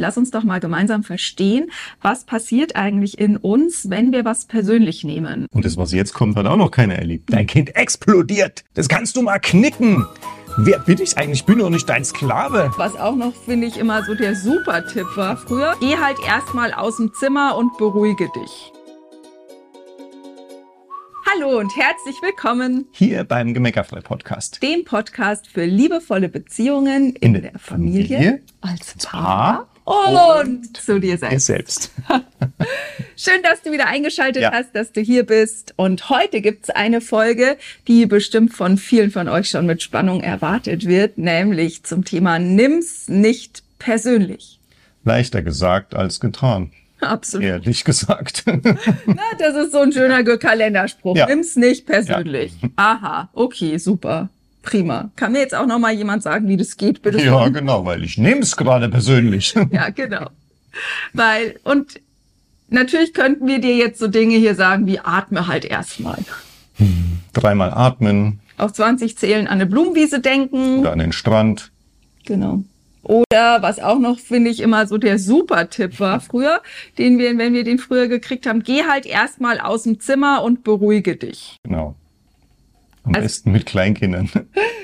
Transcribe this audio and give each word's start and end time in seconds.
lass 0.00 0.16
uns 0.16 0.30
doch 0.30 0.42
mal 0.42 0.58
gemeinsam 0.58 1.04
verstehen, 1.04 1.70
was 2.00 2.24
passiert 2.24 2.74
eigentlich 2.74 3.18
in 3.18 3.36
uns, 3.36 3.90
wenn 3.90 4.12
wir 4.12 4.24
was 4.24 4.46
persönlich 4.46 5.04
nehmen. 5.04 5.46
Und 5.52 5.64
das, 5.64 5.76
was 5.76 5.92
jetzt 5.92 6.14
kommt, 6.14 6.36
hat 6.36 6.46
auch 6.46 6.56
noch 6.56 6.70
keiner 6.70 6.96
erlebt. 6.96 7.32
Dein 7.32 7.46
Kind 7.46 7.76
explodiert. 7.76 8.64
Das 8.74 8.88
kannst 8.88 9.16
du 9.16 9.22
mal 9.22 9.38
knicken. 9.38 10.06
Wer 10.56 10.80
bin 10.80 11.00
ich 11.00 11.16
eigentlich? 11.16 11.40
Ich 11.40 11.46
bin 11.46 11.58
doch 11.58 11.70
nicht 11.70 11.88
dein 11.88 12.04
Sklave. 12.04 12.72
Was 12.76 12.96
auch 12.96 13.14
noch, 13.14 13.34
finde 13.34 13.68
ich, 13.68 13.76
immer 13.76 14.02
so 14.04 14.14
der 14.14 14.34
Super-Tipp 14.34 15.06
war 15.14 15.36
früher. 15.36 15.76
Geh 15.80 15.96
halt 15.96 16.18
erstmal 16.26 16.72
aus 16.72 16.96
dem 16.96 17.14
Zimmer 17.14 17.56
und 17.56 17.78
beruhige 17.78 18.28
dich. 18.34 18.72
Hallo 21.32 21.60
und 21.60 21.74
herzlich 21.76 22.16
willkommen 22.22 22.88
Hier 22.90 23.22
beim 23.22 23.54
Gemeckerfrei 23.54 24.00
Podcast. 24.00 24.60
dem 24.62 24.84
Podcast 24.84 25.46
für 25.46 25.64
liebevolle 25.64 26.28
Beziehungen 26.28 27.14
in, 27.14 27.34
der 27.34 27.52
Familie, 27.56 28.42
als 28.60 28.96
Paar 29.06 29.68
und 29.90 30.76
zu 30.76 31.00
dir 31.00 31.18
selbst. 31.18 31.46
selbst. 31.46 31.90
Schön, 33.16 33.42
dass 33.42 33.62
du 33.62 33.72
wieder 33.72 33.86
eingeschaltet 33.86 34.42
Ja. 34.42 34.52
hast, 34.52 34.74
dass 34.74 34.92
du 34.92 35.00
hier 35.00 35.24
bist. 35.26 35.74
Und 35.76 36.08
heute 36.08 36.40
gibt's 36.40 36.70
eine 36.70 37.00
Folge, 37.00 37.56
die 37.88 38.06
bestimmt 38.06 38.54
von 38.54 38.76
vielen 38.78 39.10
von 39.10 39.28
euch 39.28 39.50
schon 39.50 39.66
mit 39.66 39.82
Spannung 39.82 40.22
erwartet 40.22 40.86
wird, 40.86 41.18
nämlich 41.18 41.82
zum 41.82 42.04
Thema 42.04 42.38
Nimm's 42.38 43.08
nicht 43.08 43.62
persönlich. 43.78 44.58
Leichter 45.04 45.42
gesagt 45.42 45.94
als 45.94 46.20
getan. 46.20 46.70
Absolut. 47.00 47.46
Ehrlich 47.46 47.84
gesagt. 47.84 48.44
Na, 48.46 49.22
das 49.38 49.56
ist 49.56 49.72
so 49.72 49.78
ein 49.80 49.92
schöner 49.92 50.22
Kalenderspruch. 50.22 51.16
Ja. 51.16 51.26
Nimm's 51.26 51.56
nicht 51.56 51.86
persönlich. 51.86 52.52
Aha, 52.76 53.30
okay, 53.32 53.78
super. 53.78 54.28
Prima. 54.62 55.10
Kann 55.16 55.32
mir 55.32 55.40
jetzt 55.40 55.54
auch 55.54 55.66
noch 55.66 55.78
mal 55.78 55.92
jemand 55.92 56.22
sagen, 56.22 56.48
wie 56.48 56.56
das 56.56 56.76
geht, 56.76 57.02
bitte? 57.02 57.20
ja, 57.22 57.48
genau, 57.48 57.84
weil 57.86 58.04
ich 58.04 58.18
nehme 58.18 58.40
es 58.42 58.56
gerade 58.56 58.88
persönlich. 58.88 59.54
Ja, 59.72 59.90
genau. 59.90 60.28
Weil, 61.12 61.58
und 61.64 62.00
natürlich 62.68 63.14
könnten 63.14 63.46
wir 63.46 63.60
dir 63.60 63.76
jetzt 63.76 63.98
so 63.98 64.06
Dinge 64.08 64.36
hier 64.36 64.54
sagen 64.54 64.86
wie 64.86 64.98
atme 65.00 65.46
halt 65.46 65.64
erstmal. 65.64 66.18
Dreimal 67.32 67.70
atmen 67.72 68.40
Auf 68.56 68.72
20 68.72 69.16
zählen 69.18 69.46
an 69.46 69.54
eine 69.54 69.66
Blumenwiese 69.66 70.20
denken. 70.20 70.80
oder 70.80 70.92
an 70.92 70.98
den 70.98 71.12
Strand. 71.12 71.70
Genau. 72.26 72.62
Oder 73.02 73.62
was 73.62 73.78
auch 73.80 73.98
noch, 73.98 74.18
finde 74.18 74.50
ich, 74.50 74.60
immer 74.60 74.86
so 74.86 74.98
der 74.98 75.18
Super-Tipp 75.18 76.00
war 76.00 76.20
früher, 76.20 76.60
den 76.98 77.18
wir, 77.18 77.36
wenn 77.38 77.54
wir 77.54 77.64
den 77.64 77.78
früher 77.78 78.08
gekriegt 78.08 78.46
haben, 78.46 78.62
geh 78.62 78.84
halt 78.84 79.06
erstmal 79.06 79.58
aus 79.58 79.84
dem 79.84 80.00
Zimmer 80.00 80.42
und 80.42 80.62
beruhige 80.64 81.16
dich. 81.16 81.56
Genau. 81.64 81.96
Am 83.04 83.14
Also- 83.14 83.22
besten 83.22 83.52
mit 83.52 83.66
Kleinkindern. 83.66 84.30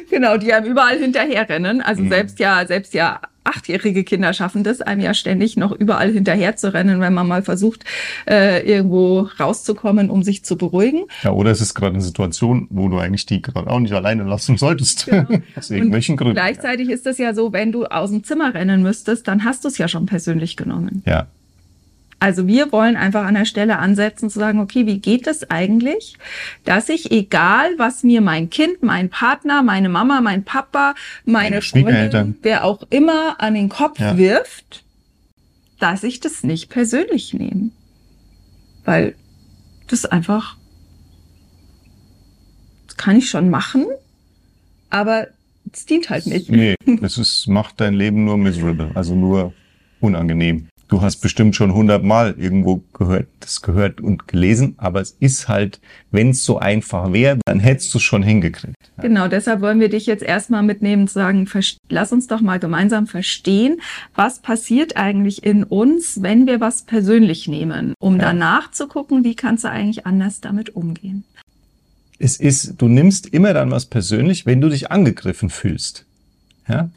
Genau, 0.09 0.37
die 0.37 0.53
einem 0.53 0.71
überall 0.71 0.99
hinterherrennen. 1.01 1.83
Also 1.83 2.07
selbst 2.09 2.39
ja, 2.39 2.65
selbst 2.65 2.95
ja 2.95 3.21
achtjährige 3.43 4.05
Kinder 4.05 4.33
schaffen 4.33 4.63
das, 4.63 4.81
einem 4.81 5.01
ja 5.01 5.15
ständig 5.15 5.57
noch 5.57 5.73
überall 5.73 6.13
hinterher 6.13 6.55
zu 6.55 6.73
rennen, 6.73 7.01
wenn 7.01 7.13
man 7.13 7.27
mal 7.27 7.43
versucht, 7.43 7.85
äh, 8.29 8.65
irgendwo 8.65 9.29
rauszukommen, 9.41 10.09
um 10.09 10.23
sich 10.23 10.45
zu 10.45 10.57
beruhigen. 10.57 11.07
Ja, 11.25 11.33
oder 11.33 11.51
es 11.51 11.61
ist 11.61 11.75
gerade 11.75 11.95
eine 11.95 12.03
Situation, 12.03 12.69
wo 12.71 12.89
du 12.89 12.99
eigentlich 12.99 13.27
die 13.27 13.43
gerade 13.43 13.69
auch 13.69 13.81
nicht 13.81 13.93
alleine 13.95 14.23
lassen 14.23 14.57
solltest. 14.59 15.07
Genau. 15.07 15.27
Aus 15.57 15.71
irgendwelchen 15.71 16.17
Gründen. 16.17 16.35
Gleichzeitig 16.35 16.89
ist 16.89 17.05
das 17.05 17.19
ja 17.19 17.35
so, 17.35 17.53
wenn 17.53 17.73
du 17.73 17.85
aus 17.87 18.11
dem 18.11 18.23
Zimmer 18.23 18.55
rennen 18.55 18.83
müsstest, 18.83 19.27
dann 19.27 19.45
hast 19.45 19.65
du 19.65 19.69
es 19.69 19.77
ja 19.77 19.89
schon 19.89 20.07
persönlich 20.07 20.57
genommen. 20.57 21.03
Ja. 21.05 21.27
Also 22.19 22.47
wir 22.47 22.73
wollen 22.73 22.97
einfach 22.97 23.27
an 23.27 23.35
der 23.35 23.45
Stelle 23.45 23.79
ansetzen 23.79 24.31
zu 24.31 24.39
sagen, 24.39 24.59
okay, 24.61 24.87
wie 24.87 25.01
geht 25.01 25.27
es 25.27 25.51
eigentlich, 25.51 26.17
dass 26.65 26.89
ich, 26.89 27.11
egal 27.11 27.71
was 27.77 28.03
mir 28.05 28.23
mein 28.23 28.49
Kind, 28.49 28.83
mein 28.83 29.11
Partner, 29.11 29.63
meine 29.63 29.91
Mama, 29.91 30.23
mein 30.23 30.43
Papa, 30.43 30.95
meine 31.27 31.61
Meine. 31.61 31.63
Freundin, 31.63 32.37
wer 32.43 32.65
auch 32.65 32.85
immer 32.89 33.41
an 33.41 33.55
den 33.55 33.69
Kopf 33.69 34.01
Ja. 34.01 34.17
wirft, 34.17 34.83
dass 35.79 36.03
ich 36.05 36.21
das 36.21 36.43
nicht 36.43 36.71
persönlich 36.71 37.35
nehme. 37.35 37.71
Weil 38.87 39.15
das 39.89 40.07
einfach, 40.07 40.57
das 42.87 42.97
kann 42.97 43.17
ich 43.17 43.29
schon 43.29 43.51
machen, 43.51 43.85
aber 44.89 45.27
es 45.71 45.85
dient 45.85 46.09
halt 46.09 46.27
nicht. 46.27 46.51
Nee, 46.51 46.77
es 47.03 47.19
ist, 47.19 47.47
macht 47.47 47.79
dein 47.81 47.93
Leben 47.93 48.25
nur 48.25 48.39
miserable, 48.39 48.91
also 48.95 49.15
nur 49.15 49.53
unangenehm. 50.01 50.69
Du 50.89 51.03
hast 51.03 51.17
bestimmt 51.17 51.57
schon 51.57 51.75
hundertmal 51.75 52.37
irgendwo 52.39 52.81
gehört, 52.93 53.27
das 53.41 53.61
gehört 53.61 54.01
und 54.01 54.29
gelesen, 54.29 54.75
aber 54.77 55.01
es 55.01 55.17
ist 55.19 55.49
halt, 55.49 55.81
wenn 56.13 56.31
es 56.31 56.45
so 56.45 56.59
einfach 56.59 57.13
wäre, 57.13 57.39
dann 57.45 57.59
hättest 57.59 57.93
du 57.93 57.99
es 57.99 58.05
schon 58.05 58.23
hingekriegt. 58.23 58.77
Genau, 58.99 59.27
deshalb 59.27 59.63
wollen 59.63 59.81
wir 59.81 59.89
dich 59.89 60.07
jetzt 60.07 60.23
erstmal 60.23 60.63
mitnehmen, 60.63 61.09
zu 61.09 61.15
sagen, 61.15 61.49
lass 61.89 62.13
uns 62.13 62.29
doch 62.29 62.41
mal 62.41 62.61
gemeinsam 62.61 63.09
verstehen, 63.09 63.81
was 64.15 64.39
passiert 64.39 64.97
eigentlich 64.97 65.43
in 65.45 65.65
uns, 65.65 66.23
wenn 66.23 66.47
wir 66.47 66.61
was 66.61 66.83
persönlich 66.83 67.49
nehmen, 67.49 67.95
um 67.99 68.15
Ja. 68.17 68.27
danach 68.27 68.71
zu 68.71 68.87
gucken, 68.87 69.25
wie 69.25 69.35
kannst 69.35 69.65
du 69.65 69.69
eigentlich 69.69 70.07
anders 70.07 70.41
damit 70.41 70.77
umgehen. 70.77 71.25
Es 72.19 72.37
ist, 72.37 72.75
du 72.79 72.87
nimmst 72.87 73.27
immer 73.27 73.53
dann 73.55 73.73
was 73.73 73.87
persönlich, 73.87 74.47
wenn 74.47 74.61
du 74.61 74.69
dich 74.69 74.91
angegriffen 74.93 75.51
fühlst. 75.51 76.07
Ja? 76.69 76.91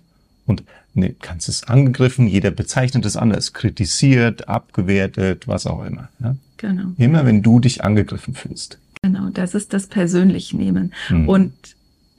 Und 0.45 0.63
ne, 0.93 1.15
kannst 1.21 1.49
es 1.49 1.63
angegriffen, 1.65 2.27
jeder 2.27 2.51
bezeichnet 2.51 3.05
es 3.05 3.15
anders, 3.17 3.53
kritisiert, 3.53 4.47
abgewertet, 4.47 5.47
was 5.47 5.65
auch 5.67 5.83
immer. 5.85 6.09
Ja? 6.19 6.35
Genau, 6.57 6.89
Immer 6.97 7.25
wenn 7.25 7.41
du 7.41 7.59
dich 7.59 7.83
angegriffen 7.83 8.33
fühlst. 8.33 8.79
genau, 9.01 9.29
das 9.29 9.55
ist 9.55 9.73
das 9.73 9.87
persönlich 9.87 10.53
nehmen. 10.53 10.93
Mhm. 11.09 11.29
Und 11.29 11.53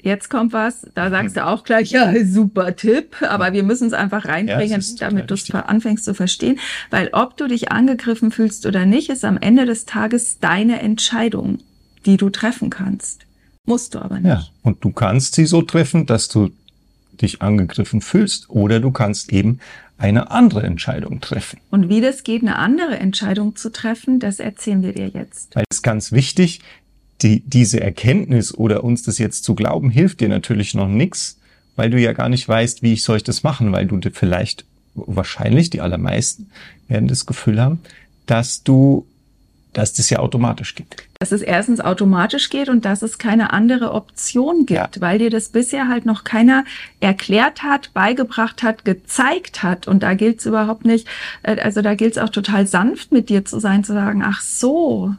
jetzt 0.03 0.31
kommt 0.31 0.55
was, 0.55 0.87
da 0.95 1.11
sagst 1.11 1.37
du 1.37 1.45
auch 1.47 1.63
gleich, 1.65 1.91
ja, 1.91 2.13
super 2.25 2.75
Tipp, 2.75 3.17
aber 3.21 3.53
wir 3.53 3.63
müssen 3.63 3.87
es 3.89 3.93
einfach 3.93 4.25
Ja, 4.25 4.31
reinbringen, 4.33 4.81
total 4.81 5.11
damit 5.11 5.31
du 5.31 5.35
es 5.35 5.51
anfängst 5.51 6.05
zu 6.07 6.15
verstehen, 6.15 6.59
weil 6.91 7.11
ob 7.13 7.37
du 7.37 7.49
dich 7.49 7.71
angegriffen 7.71 8.31
fühlst 8.31 8.65
oder 8.65 8.87
nicht, 8.87 9.11
ist 9.11 9.27
am 9.27 9.37
Ende 9.37 9.67
des 9.67 9.85
Tages 9.85 10.39
deine 10.41 10.81
Entscheidung, 10.81 11.59
die 12.07 12.17
du 12.17 12.31
treffen 12.31 12.71
kannst. 12.71 13.27
Musst 13.67 13.95
du 13.95 13.99
aber 13.99 14.17
nicht. 14.21 14.27
Ja, 14.27 14.47
und 14.63 14.83
du 14.83 14.91
kannst 14.91 15.35
sie 15.35 15.45
so 15.45 15.61
treffen, 15.61 16.07
dass 16.07 16.29
du 16.29 16.51
dich 17.23 17.43
angegriffen 17.43 18.01
fühlst 18.01 18.51
oder 18.51 18.81
du 18.81 18.91
kannst 18.91 19.33
eben 19.33 19.61
eine 19.99 20.31
andere 20.31 20.63
Entscheidung 20.63 21.21
treffen. 21.21 21.61
Und 21.71 21.89
wie 21.89 22.01
das 22.01 22.23
geht, 22.25 22.43
eine 22.43 22.57
andere 22.57 22.99
Entscheidung 22.99 23.57
zu 23.57 23.71
treffen, 23.71 24.19
das 24.19 24.41
erzählen 24.41 24.83
wir 24.83 24.95
dir 24.95 25.09
jetzt. 25.09 25.55
Weil 25.55 25.65
es 25.71 25.79
ist 25.79 25.83
ganz 25.83 26.11
wichtig, 26.11 26.61
die, 27.23 27.41
diese 27.41 27.81
Erkenntnis 27.81 28.55
oder 28.55 28.83
uns 28.83 29.03
das 29.03 29.19
jetzt 29.19 29.45
zu 29.45 29.55
glauben, 29.55 29.91
hilft 29.91 30.21
dir 30.21 30.29
natürlich 30.29 30.75
noch 30.75 30.89
nichts, 30.89 31.39
weil 31.77 31.91
du 31.91 32.01
ja 32.01 32.13
gar 32.13 32.31
nicht 32.31 32.49
weißt, 32.49 32.83
wie 32.83 32.95
ich 32.95 33.05
soll 33.05 33.19
ich 33.19 33.25
das 33.25 33.43
machen, 33.43 33.73
weil 33.73 33.87
du 33.87 33.99
dir 33.99 34.11
vielleicht, 34.11 34.65
wahrscheinlich 34.95 35.71
die 35.71 35.81
allermeisten 35.81 36.51
werden 36.89 37.09
das 37.09 37.27
Gefühl 37.27 37.61
haben, 37.61 37.81
dass 38.27 38.63
du, 38.63 39.07
dass 39.73 39.93
das 39.93 40.11
ja 40.11 40.19
automatisch 40.19 40.75
geht. 40.75 40.97
Dass 41.21 41.33
es 41.33 41.43
erstens 41.43 41.81
automatisch 41.81 42.51
geht 42.51 42.69
und 42.69 42.85
dass 42.85 43.03
es 43.03 43.19
keine 43.19 43.53
andere 43.53 43.93
Option 43.93 44.67
gibt, 44.67 44.97
Ja. 44.97 45.01
weil 45.03 45.19
dir 45.19 45.31
das 45.31 45.51
bisher 45.51 45.89
halt 45.89 46.07
noch 46.07 46.25
keiner 46.25 46.65
erklärt 47.01 47.63
hat, 47.63 47.93
beigebracht 47.95 48.63
hat, 48.63 48.85
gezeigt 48.85 49.63
hat. 49.63 49.87
Und 49.87 50.03
da 50.03 50.15
gilt 50.15 50.41
es 50.41 50.47
überhaupt 50.47 50.85
nicht, 50.85 51.07
äh, 51.43 51.61
also 51.61 51.83
da 51.83 51.95
gilt 51.95 52.17
es 52.17 52.19
auch 52.23 52.31
total 52.31 52.67
sanft 52.67 53.13
mit 53.13 53.29
dir 53.29 53.45
zu 53.45 53.61
sein, 53.61 53.85
zu 53.85 53.93
sagen, 53.93 54.23
ach 54.25 54.41
so, 54.41 55.15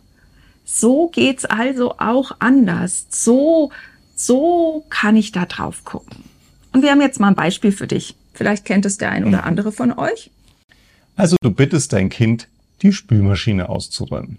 so 0.66 1.08
geht's 1.08 1.46
also 1.46 1.96
auch 2.00 2.32
anders. 2.40 3.06
So, 3.10 3.72
so 4.16 4.86
kann 4.90 5.16
ich 5.16 5.32
da 5.32 5.46
drauf 5.46 5.84
gucken. 5.86 6.24
Und 6.74 6.84
wir 6.84 6.92
haben 6.92 7.02
jetzt 7.02 7.20
mal 7.20 7.28
ein 7.30 7.36
Beispiel 7.36 7.72
für 7.72 7.88
dich. 7.88 8.16
Vielleicht 8.34 8.66
kennt 8.66 8.86
es 8.86 8.98
der 8.98 9.12
ein 9.12 9.26
oder 9.26 9.44
andere 9.44 9.72
von 9.72 9.92
euch. 9.98 10.32
Also 11.18 11.36
du 11.42 11.52
bittest 11.52 11.92
dein 11.94 12.10
Kind, 12.10 12.48
die 12.82 12.94
Spülmaschine 12.94 13.70
auszuräumen. 13.70 14.38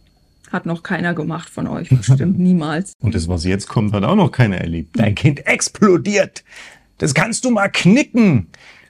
Hat 0.51 0.67
noch 0.67 0.83
keiner 0.83 1.15
gemacht 1.15 1.49
von 1.49 1.67
euch, 1.67 1.89
bestimmt 1.89 2.39
niemals. 2.39 2.93
Und 3.01 3.15
das, 3.15 3.29
was 3.29 3.45
jetzt 3.45 3.69
kommt, 3.69 3.93
hat 3.95 4.05
auch 4.05 4.17
noch 4.17 4.31
keiner 4.31 4.59
erlebt. 4.59 4.99
Dein 4.99 5.15
Kind 5.15 5.47
explodiert. 5.47 6.45
Das 6.99 7.15
kannst 7.15 7.45
du 7.45 7.51
mal 7.51 7.69
knicken. 7.69 8.49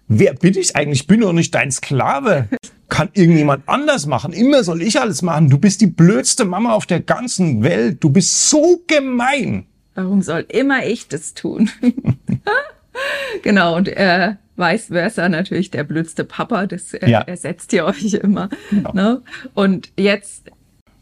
Wer 0.08 0.34
bin 0.34 0.56
ich 0.56 0.76
eigentlich? 0.76 1.02
Ich 1.02 1.06
bin 1.06 1.20
doch 1.20 1.32
nicht 1.32 1.54
dein 1.54 1.70
Sklave. 1.70 2.48
Kann 2.88 3.08
irgendjemand 3.14 3.66
anders 3.68 4.06
machen. 4.06 4.32
Immer 4.32 4.64
soll 4.64 4.82
ich 4.82 5.00
alles 5.00 5.22
machen. 5.22 5.48
Du 5.48 5.56
bist 5.56 5.80
die 5.80 5.86
blödste 5.86 6.44
Mama 6.44 6.72
auf 6.74 6.84
der 6.84 7.00
ganzen 7.00 7.62
Welt. 7.62 8.02
Du 8.04 8.10
bist 8.10 8.50
so 8.50 8.82
gemein. 8.86 9.66
Warum 9.94 10.20
soll 10.20 10.44
immer 10.48 10.84
ich 10.84 11.08
das 11.08 11.32
tun? 11.34 11.70
genau, 13.42 13.76
und 13.76 13.88
äh, 13.88 14.34
vice 14.56 14.86
versa 14.88 15.28
natürlich 15.28 15.70
der 15.70 15.84
blödste 15.84 16.24
Papa, 16.24 16.66
das 16.66 16.94
äh, 16.94 17.08
Ja. 17.10 17.20
ersetzt 17.20 17.72
ihr 17.72 17.84
euch 17.84 18.14
immer. 18.14 18.48
Genau. 18.70 18.92
Ne? 18.92 19.22
Und 19.54 19.92
jetzt 19.98 20.50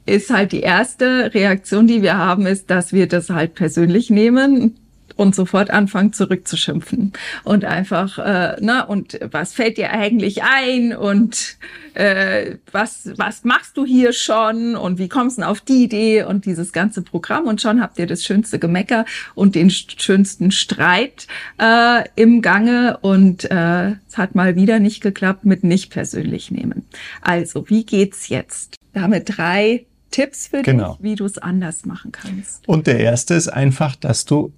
ist 0.07 0.31
halt 0.31 0.53
die 0.53 0.61
erste 0.61 1.33
Reaktion, 1.35 1.87
die 1.87 2.03
wir 2.03 2.17
haben, 2.17 2.47
ist, 2.47 2.71
dass 2.71 2.93
wir 2.93 3.07
das 3.07 3.31
halt 3.31 3.55
persönlich 3.55 4.11
nehmen 4.11 4.77
und 5.21 5.35
sofort 5.35 5.71
anfangen 5.71 6.15
zurückzuschimpfen 6.15 7.13
und 7.45 7.67
einfach, 7.67 8.19
äh, 8.19 8.57
na, 8.61 8.85
und 8.85 9.21
was 9.31 9.53
fällt 9.53 9.77
dir 9.77 9.91
eigentlich 9.91 10.43
ein 10.43 10.97
und 10.97 11.59
äh, 11.93 12.57
was, 12.73 13.11
was 13.17 13.45
machst 13.45 13.77
du 13.77 13.85
hier 13.85 14.15
schon 14.15 14.77
und 14.77 14.99
wie 14.99 15.11
kommst 15.11 15.37
du 15.37 15.43
auf 15.43 15.61
die 15.61 15.85
Idee 15.85 16.23
und 16.23 16.47
dieses 16.47 16.73
ganze 16.73 17.03
Programm 17.03 17.47
und 17.47 17.61
schon 17.61 17.83
habt 17.83 17.99
ihr 17.99 18.07
das 18.07 18.25
schönste 18.25 18.59
Gemecker 18.59 19.05
und 19.35 19.57
den 19.57 19.69
schönsten 19.69 20.53
Streit 20.53 21.27
äh, 21.61 22.05
im 22.17 22.41
Gange 22.41 22.97
und 23.03 23.45
äh, 23.51 23.91
es 24.09 24.17
hat 24.17 24.35
mal 24.35 24.57
wieder 24.57 24.79
nicht 24.79 25.03
geklappt 25.03 25.45
mit 25.45 25.65
nicht 25.65 25.91
persönlich 25.91 26.51
nehmen. 26.51 26.87
Also, 27.21 27.69
wie 27.69 27.85
geht's 27.85 28.31
jetzt? 28.31 28.77
Damit 28.95 29.37
drei 29.37 29.85
Tipps 30.11 30.47
für 30.47 30.63
genau. 30.63 30.95
dich, 30.95 31.03
wie 31.03 31.15
du 31.15 31.27
es 31.27 31.37
anders 31.37 31.85
machen 31.85 32.11
kannst. 32.11 32.67
Und 32.67 32.87
der 32.87 33.01
erste 33.01 33.35
ist 33.35 33.49
einfach, 33.49 33.97
dass 33.97 34.25
du 34.25 34.53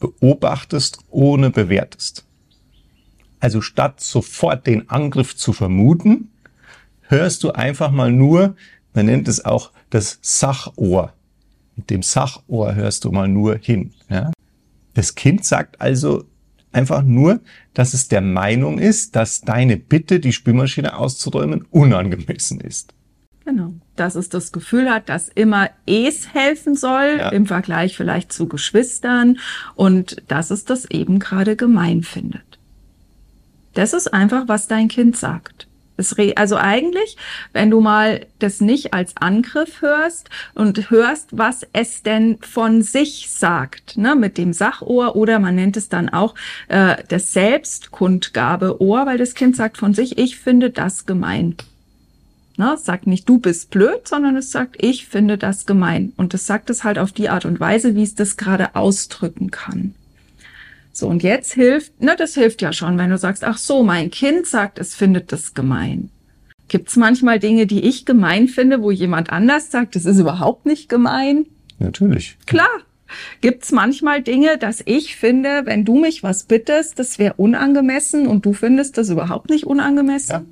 beobachtest, 0.00 0.98
ohne 1.10 1.50
bewertest. 1.50 2.24
Also 3.40 3.60
statt 3.60 4.00
sofort 4.00 4.66
den 4.66 4.88
Angriff 4.88 5.36
zu 5.36 5.52
vermuten, 5.52 6.30
hörst 7.02 7.42
du 7.44 7.52
einfach 7.52 7.90
mal 7.90 8.10
nur, 8.10 8.56
man 8.94 9.06
nennt 9.06 9.28
es 9.28 9.44
auch 9.44 9.72
das 9.90 10.18
Sachohr. 10.22 11.12
Mit 11.76 11.90
dem 11.90 12.02
Sachohr 12.02 12.74
hörst 12.74 13.04
du 13.04 13.10
mal 13.10 13.28
nur 13.28 13.58
hin. 13.58 13.92
Ja? 14.08 14.32
Das 14.94 15.14
Kind 15.14 15.44
sagt 15.44 15.80
also 15.80 16.24
einfach 16.72 17.02
nur, 17.02 17.40
dass 17.74 17.94
es 17.94 18.08
der 18.08 18.20
Meinung 18.20 18.78
ist, 18.78 19.16
dass 19.16 19.40
deine 19.40 19.76
Bitte, 19.76 20.20
die 20.20 20.32
Spülmaschine 20.32 20.96
auszuräumen, 20.96 21.66
unangemessen 21.70 22.60
ist. 22.60 22.94
Genau. 23.44 23.74
Dass 23.96 24.14
es 24.14 24.30
das 24.30 24.52
Gefühl 24.52 24.90
hat, 24.90 25.08
dass 25.08 25.28
immer 25.28 25.68
es 25.86 26.32
helfen 26.32 26.74
soll, 26.74 27.16
ja. 27.18 27.28
im 27.28 27.46
Vergleich 27.46 27.96
vielleicht 27.96 28.32
zu 28.32 28.48
Geschwistern 28.48 29.38
und 29.74 30.22
dass 30.28 30.50
es 30.50 30.64
das 30.64 30.90
eben 30.90 31.18
gerade 31.18 31.54
gemein 31.54 32.02
findet. 32.02 32.58
Das 33.74 33.92
ist 33.92 34.14
einfach, 34.14 34.48
was 34.48 34.66
dein 34.68 34.88
Kind 34.88 35.16
sagt. 35.16 35.68
also 36.36 36.56
eigentlich, 36.56 37.16
wenn 37.52 37.70
du 37.70 37.80
mal 37.80 38.26
das 38.38 38.60
nicht 38.60 38.94
als 38.94 39.16
Angriff 39.16 39.82
hörst 39.82 40.30
und 40.54 40.90
hörst, 40.90 41.36
was 41.36 41.66
es 41.72 42.02
denn 42.02 42.38
von 42.40 42.82
sich 42.82 43.30
sagt, 43.30 43.96
ne, 43.96 44.16
mit 44.16 44.38
dem 44.38 44.52
Sachohr 44.52 45.16
oder 45.16 45.38
man 45.38 45.54
nennt 45.54 45.76
es 45.76 45.88
dann 45.88 46.08
auch 46.08 46.34
äh, 46.68 46.96
das 47.08 47.32
Selbstkundgabeohr, 47.32 49.06
weil 49.06 49.18
das 49.18 49.34
Kind 49.34 49.54
sagt 49.54 49.76
von 49.76 49.92
sich, 49.92 50.18
ich 50.18 50.38
finde 50.38 50.70
das 50.70 51.04
gemein. 51.04 51.56
Ne, 52.56 52.74
es 52.74 52.84
sagt 52.84 53.08
nicht, 53.08 53.28
du 53.28 53.38
bist 53.38 53.70
blöd, 53.70 54.06
sondern 54.06 54.36
es 54.36 54.52
sagt, 54.52 54.76
ich 54.78 55.06
finde 55.06 55.38
das 55.38 55.66
gemein. 55.66 56.12
Und 56.16 56.34
es 56.34 56.46
sagt 56.46 56.70
es 56.70 56.84
halt 56.84 56.98
auf 56.98 57.10
die 57.10 57.28
Art 57.28 57.44
und 57.46 57.58
Weise, 57.58 57.96
wie 57.96 58.04
es 58.04 58.14
das 58.14 58.36
gerade 58.36 58.76
ausdrücken 58.76 59.50
kann. 59.50 59.94
So, 60.92 61.08
und 61.08 61.24
jetzt 61.24 61.54
hilft, 61.54 62.00
ne, 62.00 62.14
das 62.16 62.34
hilft 62.34 62.62
ja 62.62 62.72
schon, 62.72 62.96
wenn 62.96 63.10
du 63.10 63.18
sagst, 63.18 63.42
ach 63.42 63.58
so, 63.58 63.82
mein 63.82 64.12
Kind 64.12 64.46
sagt, 64.46 64.78
es 64.78 64.94
findet 64.94 65.32
das 65.32 65.54
gemein. 65.54 66.10
Gibt 66.68 66.88
es 66.88 66.96
manchmal 66.96 67.40
Dinge, 67.40 67.66
die 67.66 67.82
ich 67.82 68.06
gemein 68.06 68.46
finde, 68.46 68.80
wo 68.80 68.92
jemand 68.92 69.30
anders 69.30 69.72
sagt, 69.72 69.96
das 69.96 70.04
ist 70.04 70.20
überhaupt 70.20 70.64
nicht 70.64 70.88
gemein? 70.88 71.46
Natürlich. 71.80 72.38
Klar. 72.46 72.68
Gibt 73.40 73.64
es 73.64 73.72
manchmal 73.72 74.22
Dinge, 74.22 74.58
dass 74.58 74.82
ich 74.86 75.16
finde, 75.16 75.62
wenn 75.66 75.84
du 75.84 75.96
mich 75.98 76.22
was 76.22 76.44
bittest, 76.44 77.00
das 77.00 77.18
wäre 77.18 77.34
unangemessen 77.34 78.28
und 78.28 78.46
du 78.46 78.52
findest 78.52 78.96
das 78.96 79.10
überhaupt 79.10 79.50
nicht 79.50 79.66
unangemessen? 79.66 80.32
Ja. 80.32 80.44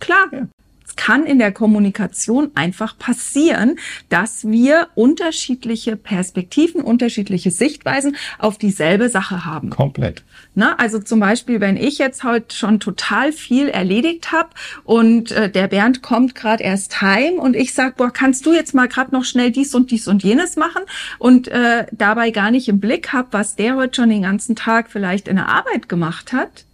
Klar. 0.00 0.26
Ja 0.32 0.48
kann 0.96 1.24
in 1.26 1.38
der 1.38 1.52
Kommunikation 1.52 2.50
einfach 2.54 2.98
passieren, 2.98 3.78
dass 4.08 4.48
wir 4.48 4.88
unterschiedliche 4.94 5.96
Perspektiven, 5.96 6.80
unterschiedliche 6.80 7.50
Sichtweisen 7.50 8.16
auf 8.38 8.58
dieselbe 8.58 9.08
Sache 9.08 9.44
haben. 9.44 9.70
Komplett. 9.70 10.22
Na, 10.54 10.76
also 10.76 10.98
zum 11.00 11.20
Beispiel, 11.20 11.60
wenn 11.60 11.76
ich 11.76 11.98
jetzt 11.98 12.22
heute 12.22 12.54
schon 12.54 12.80
total 12.80 13.32
viel 13.32 13.68
erledigt 13.68 14.32
habe 14.32 14.50
und 14.84 15.32
äh, 15.32 15.50
der 15.50 15.68
Bernd 15.68 16.02
kommt 16.02 16.34
gerade 16.34 16.62
erst 16.62 17.00
heim 17.00 17.34
und 17.34 17.56
ich 17.56 17.74
sag, 17.74 17.96
boah, 17.96 18.10
kannst 18.10 18.46
du 18.46 18.52
jetzt 18.52 18.74
mal 18.74 18.88
gerade 18.88 19.12
noch 19.12 19.24
schnell 19.24 19.50
dies 19.50 19.74
und 19.74 19.90
dies 19.90 20.06
und 20.06 20.22
jenes 20.22 20.56
machen 20.56 20.82
und 21.18 21.48
äh, 21.48 21.86
dabei 21.92 22.30
gar 22.30 22.50
nicht 22.50 22.68
im 22.68 22.80
Blick 22.80 23.12
habe, 23.12 23.28
was 23.32 23.56
der 23.56 23.76
heute 23.76 23.96
schon 23.96 24.10
den 24.10 24.22
ganzen 24.22 24.56
Tag 24.56 24.90
vielleicht 24.90 25.28
in 25.28 25.36
der 25.36 25.48
Arbeit 25.48 25.88
gemacht 25.88 26.32
hat, 26.32 26.64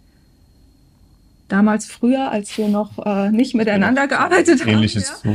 damals 1.51 1.85
früher, 1.85 2.31
als 2.31 2.57
wir 2.57 2.67
noch 2.67 3.05
äh, 3.05 3.29
nicht 3.31 3.55
miteinander 3.55 4.07
gearbeitet 4.07 4.61
haben, 4.61 4.69
ähnliches 4.69 5.21
ja, 5.23 5.31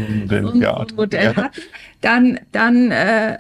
ja. 0.61 0.87
Modell 0.95 1.25
ja. 1.25 1.37
hatten, 1.37 1.61
dann, 2.01 2.41
dann 2.53 2.91
äh, 2.91 3.39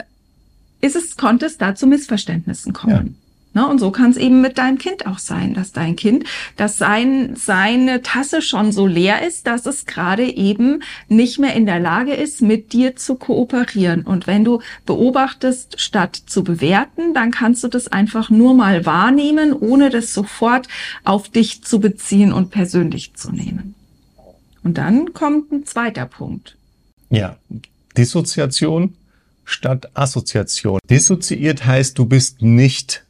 ist 0.81 0.97
es, 0.97 1.17
konnte 1.17 1.47
es 1.47 1.59
da 1.59 1.75
zu 1.75 1.87
Missverständnissen 1.87 2.73
kommen. 2.73 3.17
Ne? 3.57 3.67
Und 3.67 3.79
so 3.79 3.91
kann 3.91 4.11
es 4.11 4.19
eben 4.19 4.43
mit 4.43 4.59
deinem 4.59 4.77
Kind 4.77 5.07
auch 5.07 5.19
sein, 5.19 5.55
dass 5.55 5.73
dein 5.73 5.97
Kind, 5.97 6.25
dass 6.57 6.77
sein, 6.77 7.37
seine 7.37 8.03
Tasse 8.03 8.43
schon 8.43 8.71
so 8.71 8.87
leer 8.87 9.27
ist, 9.27 9.47
dass 9.47 9.65
es 9.65 9.87
gerade 9.87 10.25
eben 10.25 10.83
nicht 11.09 11.39
mehr 11.39 11.55
in 11.55 11.65
der 11.65 11.81
Lage 11.81 12.13
ist, 12.13 12.43
mit 12.43 12.75
dir 12.75 12.97
zu 12.97 13.15
kooperieren. 13.15 14.03
Und 14.03 14.27
wenn 14.27 14.45
du 14.45 14.61
beobachtest, 14.85 15.81
statt 15.81 16.21
zu 16.27 16.45
bewerten, 16.45 17.15
dann 17.15 17.31
kannst 17.31 17.65
du 17.65 17.69
das 17.69 17.89
einfach 17.89 18.29
nur 18.29 18.53
mal 18.53 18.85
wahrnehmen, 18.85 19.55
ohne 19.55 19.89
das 19.89 20.13
sofort 20.13 20.69
auf 21.05 21.31
dich 21.31 21.65
zu 21.65 21.81
beziehen 21.81 22.35
und 22.35 22.51
persönlich 22.51 23.15
zu 23.15 23.33
nehmen. 23.33 23.75
Und 24.63 24.77
dann 24.77 25.15
kommt 25.15 25.51
ein 25.51 25.65
zweiter 25.65 26.05
Punkt. 26.05 26.59
Ja, 27.09 27.39
Dissoziation 27.97 28.97
statt 29.47 29.89
Assoziation. 29.95 30.79
Dissoziiert 30.91 31.65
heißt, 31.65 31.97
du 31.97 32.05
bist 32.05 32.43
nicht 32.43 33.06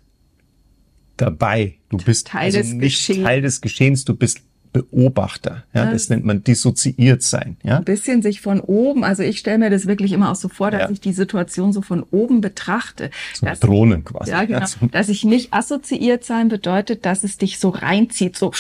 dabei. 1.17 1.75
Du 1.89 1.99
bist 1.99 2.29
Teil 2.29 2.55
also 2.55 2.75
nicht 2.75 2.97
Geschehen. 3.07 3.25
Teil 3.25 3.43
des 3.43 3.61
Geschehens, 3.61 4.05
du 4.05 4.15
bist 4.15 4.41
Beobachter. 4.77 5.65
Ja, 5.73 5.91
das 5.91 6.11
nennt 6.11 6.27
man 6.27 6.45
dissoziiert 6.45 7.23
sein. 7.23 7.57
Ja? 7.63 7.79
Ein 7.79 7.85
bisschen 7.85 8.21
sich 8.21 8.43
von 8.43 8.61
oben, 8.61 9.05
also 9.05 9.23
ich 9.23 9.39
stelle 9.39 9.57
mir 9.57 9.71
das 9.71 9.87
wirklich 9.87 10.13
immer 10.13 10.31
auch 10.31 10.37
so 10.37 10.49
vor, 10.49 10.71
dass 10.71 10.83
ja. 10.83 10.91
ich 10.91 11.01
die 11.01 11.15
Situation 11.15 11.73
so 11.73 11.81
von 11.81 12.03
oben 12.11 12.43
betrachte. 12.43 13.11
So 13.33 13.47
dass, 13.47 13.61
Drohnen 13.61 14.05
quasi. 14.05 14.33
Ja, 14.33 14.45
genau. 14.45 14.59
Ja, 14.59 14.89
Dass 14.91 15.09
ich 15.09 15.25
nicht 15.25 15.55
assoziiert 15.55 16.25
sein 16.25 16.49
bedeutet, 16.49 17.07
dass 17.07 17.25
es 17.25 17.39
dich 17.39 17.59
so 17.59 17.71
reinzieht, 17.71 18.37
so 18.37 18.53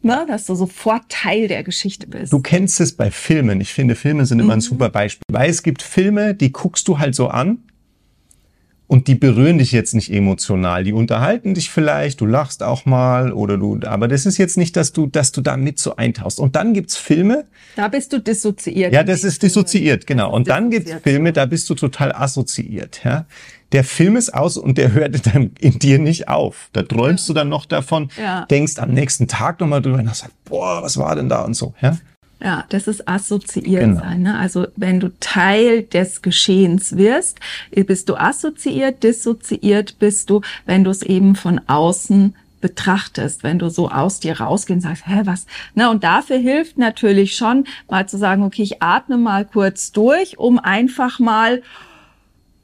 Ne, 0.00 0.24
dass 0.28 0.46
du 0.46 0.54
sofort 0.54 1.02
Teil 1.08 1.48
der 1.48 1.64
Geschichte 1.64 2.06
bist. 2.06 2.32
Du 2.32 2.38
kennst 2.38 2.80
es 2.80 2.92
bei 2.92 3.10
Filmen. 3.10 3.60
Ich 3.60 3.72
finde, 3.72 3.96
Filme 3.96 4.24
sind 4.26 4.38
immer 4.38 4.54
mhm. 4.54 4.58
ein 4.58 4.60
super 4.60 4.90
Beispiel. 4.90 5.24
Weil 5.32 5.50
es 5.50 5.64
gibt 5.64 5.82
Filme, 5.82 6.34
die 6.34 6.52
guckst 6.52 6.86
du 6.86 7.00
halt 7.00 7.16
so 7.16 7.26
an 7.26 7.58
und 8.88 9.06
die 9.06 9.14
berühren 9.14 9.58
dich 9.58 9.70
jetzt 9.70 9.94
nicht 9.94 10.10
emotional. 10.10 10.82
Die 10.82 10.94
unterhalten 10.94 11.52
dich 11.54 11.70
vielleicht, 11.70 12.20
du 12.22 12.26
lachst 12.26 12.62
auch 12.62 12.86
mal 12.86 13.32
oder 13.32 13.58
du, 13.58 13.78
aber 13.84 14.08
das 14.08 14.24
ist 14.26 14.38
jetzt 14.38 14.56
nicht, 14.56 14.76
dass 14.76 14.92
du, 14.92 15.06
dass 15.06 15.30
du 15.30 15.42
da 15.42 15.58
mit 15.58 15.78
so 15.78 15.96
eintauchst. 15.96 16.40
Und 16.40 16.56
dann 16.56 16.72
gibt's 16.72 16.96
Filme. 16.96 17.44
Da 17.76 17.88
bist 17.88 18.12
du 18.14 18.18
dissoziiert. 18.18 18.92
Ja, 18.92 19.04
das 19.04 19.24
ist 19.24 19.42
dissoziiert, 19.42 20.06
genau. 20.06 20.32
Und 20.34 20.48
dann 20.48 20.70
gibt's 20.70 20.92
Filme, 21.02 21.34
da 21.34 21.44
bist 21.44 21.68
du 21.68 21.74
total 21.74 22.12
assoziiert, 22.12 23.02
ja. 23.04 23.26
Der 23.72 23.84
Film 23.84 24.16
ist 24.16 24.32
aus 24.32 24.56
und 24.56 24.78
der 24.78 24.92
hört 24.92 25.26
dann 25.34 25.50
in 25.60 25.78
dir 25.78 25.98
nicht 25.98 26.28
auf. 26.28 26.70
Da 26.72 26.82
träumst 26.82 27.28
ja. 27.28 27.34
du 27.34 27.38
dann 27.40 27.50
noch 27.50 27.66
davon, 27.66 28.08
ja. 28.18 28.46
denkst 28.46 28.78
am 28.78 28.92
nächsten 28.92 29.28
Tag 29.28 29.60
nochmal 29.60 29.82
drüber 29.82 29.98
und 29.98 30.06
sagst, 30.06 30.32
boah, 30.46 30.82
was 30.82 30.96
war 30.96 31.14
denn 31.14 31.28
da 31.28 31.42
und 31.42 31.52
so, 31.52 31.74
ja. 31.82 31.98
Ja, 32.40 32.64
das 32.68 32.86
ist 32.86 33.08
assoziiert 33.08 33.82
genau. 33.82 34.00
sein. 34.00 34.22
Ne? 34.22 34.38
Also 34.38 34.68
wenn 34.76 35.00
du 35.00 35.08
Teil 35.18 35.82
des 35.82 36.22
Geschehens 36.22 36.96
wirst, 36.96 37.40
bist 37.70 38.08
du 38.08 38.14
assoziiert, 38.14 39.02
dissoziiert 39.02 39.98
bist 39.98 40.30
du, 40.30 40.42
wenn 40.64 40.84
du 40.84 40.90
es 40.90 41.02
eben 41.02 41.34
von 41.34 41.60
außen 41.66 42.34
betrachtest, 42.60 43.42
wenn 43.42 43.58
du 43.58 43.68
so 43.68 43.88
aus 43.88 44.20
dir 44.20 44.40
rausgehst 44.40 44.76
und 44.76 44.80
sagst, 44.82 45.06
hä, 45.06 45.22
was? 45.24 45.46
Ne, 45.74 45.90
und 45.90 46.04
dafür 46.04 46.38
hilft 46.38 46.78
natürlich 46.78 47.36
schon, 47.36 47.64
mal 47.88 48.08
zu 48.08 48.18
sagen, 48.18 48.42
okay, 48.42 48.62
ich 48.62 48.82
atme 48.82 49.16
mal 49.16 49.44
kurz 49.44 49.92
durch, 49.92 50.38
um 50.38 50.58
einfach 50.58 51.18
mal 51.18 51.62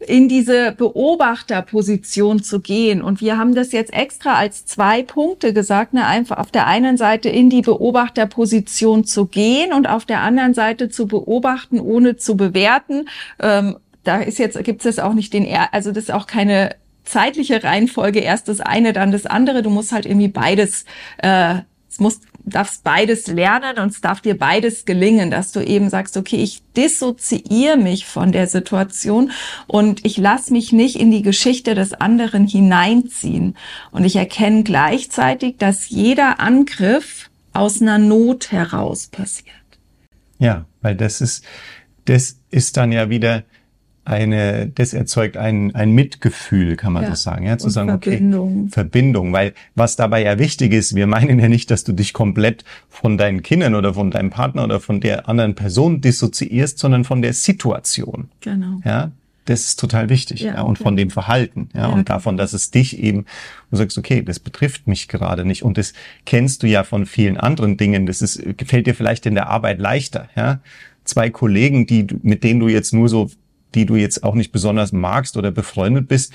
in 0.07 0.29
diese 0.29 0.73
Beobachterposition 0.73 2.43
zu 2.43 2.61
gehen. 2.61 3.03
Und 3.03 3.21
wir 3.21 3.39
haben 3.39 3.55
das 3.55 3.73
jetzt 3.73 3.93
extra 3.93 4.35
als 4.35 4.67
zwei 4.67 5.03
Punkte 5.03 5.53
gesagt, 5.53 5.95
ne? 5.95 6.07
einfach 6.07 6.39
auf 6.39 6.51
der 6.51 6.67
einen 6.67 6.97
Seite 6.97 7.29
in 7.29 7.51
die 7.51 7.63
Beobachterposition 7.63 9.05
zu 9.05 9.27
gehen 9.27 9.73
und 9.73 9.89
auf 9.89 10.05
der 10.05 10.21
anderen 10.21 10.55
Seite 10.55 10.89
zu 10.89 11.07
beobachten, 11.07 11.81
ohne 11.81 12.17
zu 12.17 12.37
bewerten. 12.37 13.09
Ähm, 13.41 13.77
da 14.05 14.21
ist 14.21 14.39
jetzt, 14.39 14.63
gibt 14.65 14.85
es 14.85 14.99
auch 14.99 15.15
nicht 15.15 15.33
den, 15.33 15.49
also 15.73 15.91
das 15.91 16.05
ist 16.05 16.11
auch 16.13 16.27
keine 16.27 16.77
zeitliche 17.05 17.63
Reihenfolge, 17.63 18.21
erst 18.21 18.49
das 18.49 18.61
eine, 18.61 18.93
dann 18.93 19.13
das 19.13 19.27
andere. 19.27 19.63
Du 19.63 19.71
musst 19.71 19.93
halt 19.93 20.07
irgendwie 20.07 20.29
beides, 20.29 20.85
äh, 21.19 21.57
es 21.89 22.01
muss 22.01 22.21
darfst 22.45 22.85
beides 22.85 23.27
lernen 23.27 23.79
und 23.79 23.93
es 23.93 24.01
darf 24.01 24.21
dir 24.21 24.37
beides 24.37 24.85
gelingen, 24.85 25.31
dass 25.31 25.53
du 25.53 25.61
eben 25.61 25.89
sagst, 25.89 26.17
okay, 26.17 26.37
ich 26.37 26.63
dissoziiere 26.77 27.77
mich 27.77 28.07
von 28.07 28.33
der 28.33 28.47
Situation 28.47 29.31
und 29.67 30.05
ich 30.05 30.17
lasse 30.17 30.53
mich 30.53 30.73
nicht 30.73 30.97
in 30.97 31.11
die 31.11 31.23
Geschichte 31.23 31.75
des 31.75 31.95
anderen 31.95 32.47
hineinziehen. 32.47 33.57
Und 33.91 34.05
ich 34.05 34.17
erkenne 34.17 34.63
gleichzeitig, 34.63 35.57
dass 35.59 35.89
jeder 35.89 36.41
Angriff 36.41 37.31
aus 37.53 37.81
einer 37.81 37.99
Not 37.99 38.53
heraus 38.53 39.07
passiert. 39.07 39.55
Ja, 40.39 40.67
weil 40.83 40.97
das 40.97 41.21
ist, 41.21 41.45
das 42.05 42.39
ist 42.51 42.77
dann 42.77 42.93
ja 42.93 43.09
wieder 43.09 43.45
eine, 44.05 44.67
das 44.67 44.93
erzeugt 44.93 45.37
ein, 45.37 45.75
ein 45.75 45.93
Mitgefühl, 45.93 46.77
kann 46.77 46.93
man 46.93 47.05
ja. 47.05 47.11
so 47.11 47.15
sagen, 47.15 47.47
ja, 47.47 47.57
zu 47.57 47.67
und 47.67 47.73
sagen, 47.73 47.89
Verbindung. 47.89 48.61
okay, 48.63 48.71
Verbindung, 48.71 49.33
weil 49.33 49.55
was 49.75 49.97
dabei 49.97 50.23
ja 50.23 50.39
wichtig 50.39 50.73
ist, 50.73 50.95
wir 50.95 51.07
meinen 51.07 51.39
ja 51.39 51.49
nicht, 51.49 51.71
dass 51.71 51.85
du 51.85 51.93
dich 51.93 52.13
komplett 52.13 52.65
von 52.89 53.17
deinen 53.17 53.43
Kindern 53.43 53.75
oder 53.75 53.95
von 53.95 54.11
deinem 54.11 54.31
Partner 54.31 54.65
oder 54.65 54.81
von 54.81 55.01
der 55.01 55.29
anderen 55.29 55.55
Person 55.55 56.01
dissoziierst, 56.01 56.79
sondern 56.79 57.05
von 57.05 57.23
der 57.23 57.33
Situation. 57.33 58.29
Genau. 58.41 58.81
Ja, 58.85 59.11
das 59.47 59.67
ist 59.67 59.81
total 59.81 60.09
wichtig. 60.09 60.41
Ja, 60.41 60.55
ja 60.55 60.63
und 60.63 60.79
von 60.79 60.97
dem 60.97 61.11
Verhalten. 61.11 61.69
Ja, 61.75 61.83
ja, 61.83 61.87
und 61.89 62.09
davon, 62.09 62.37
dass 62.37 62.53
es 62.53 62.71
dich 62.71 62.99
eben, 62.99 63.27
du 63.71 63.77
sagst, 63.77 63.99
okay, 63.99 64.23
das 64.23 64.39
betrifft 64.39 64.87
mich 64.87 65.09
gerade 65.09 65.45
nicht. 65.45 65.63
Und 65.63 65.77
das 65.77 65.93
kennst 66.25 66.63
du 66.63 66.67
ja 66.67 66.83
von 66.83 67.07
vielen 67.07 67.37
anderen 67.37 67.77
Dingen. 67.77 68.07
Das 68.07 68.23
ist, 68.23 68.43
gefällt 68.57 68.87
dir 68.87 68.95
vielleicht 68.95 69.27
in 69.27 69.35
der 69.35 69.49
Arbeit 69.49 69.79
leichter. 69.79 70.29
Ja, 70.35 70.61
zwei 71.05 71.31
Kollegen, 71.31 71.87
die, 71.87 72.07
mit 72.23 72.43
denen 72.43 72.61
du 72.61 72.69
jetzt 72.69 72.95
nur 72.95 73.09
so 73.09 73.31
die 73.75 73.87
du 73.87 73.97
jetzt 73.97 74.25
auch 74.25 74.35
nicht 74.35 74.53
besonders 74.53 74.93
magst 74.93 75.37
oder 75.37 75.51
befreundet 75.51 76.09
bist, 76.09 76.33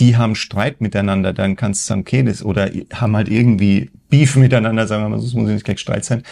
die 0.00 0.16
haben 0.16 0.34
Streit 0.34 0.80
miteinander, 0.80 1.32
dann 1.32 1.56
kannst 1.56 1.84
du 1.84 1.88
sagen, 1.88 2.00
okay, 2.00 2.22
das, 2.22 2.42
oder 2.42 2.70
haben 2.92 3.16
halt 3.16 3.28
irgendwie 3.28 3.90
Beef 4.08 4.36
miteinander, 4.36 4.86
sagen 4.86 5.04
wir 5.04 5.10
mal, 5.10 5.22
das 5.22 5.34
muss 5.34 5.48
nicht 5.48 5.64
gleich 5.64 5.78
Streit 5.78 6.04
sein. 6.04 6.22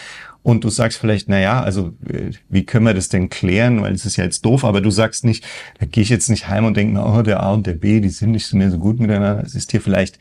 Und 0.41 0.63
du 0.63 0.69
sagst 0.69 0.97
vielleicht, 0.97 1.29
na 1.29 1.39
ja, 1.39 1.61
also 1.61 1.93
äh, 2.07 2.31
wie 2.47 2.65
können 2.65 2.85
wir 2.85 2.93
das 2.93 3.09
denn 3.09 3.29
klären, 3.29 3.81
weil 3.81 3.93
es 3.93 4.05
ist 4.05 4.15
ja 4.15 4.23
jetzt 4.23 4.43
doof, 4.45 4.63
aber 4.63 4.81
du 4.81 4.89
sagst 4.89 5.23
nicht, 5.23 5.45
da 5.79 5.85
gehe 5.85 6.01
ich 6.01 6.09
jetzt 6.09 6.29
nicht 6.29 6.47
heim 6.47 6.65
und 6.65 6.77
denke, 6.77 6.99
oh, 6.99 7.21
der 7.21 7.43
A 7.43 7.53
und 7.53 7.67
der 7.67 7.73
B, 7.73 7.99
die 7.99 8.09
sind 8.09 8.31
nicht 8.31 8.51
mehr 8.53 8.71
so 8.71 8.79
gut 8.79 8.99
miteinander. 8.99 9.43
Es 9.45 9.53
ist 9.53 9.71
dir 9.73 9.81
vielleicht 9.81 10.17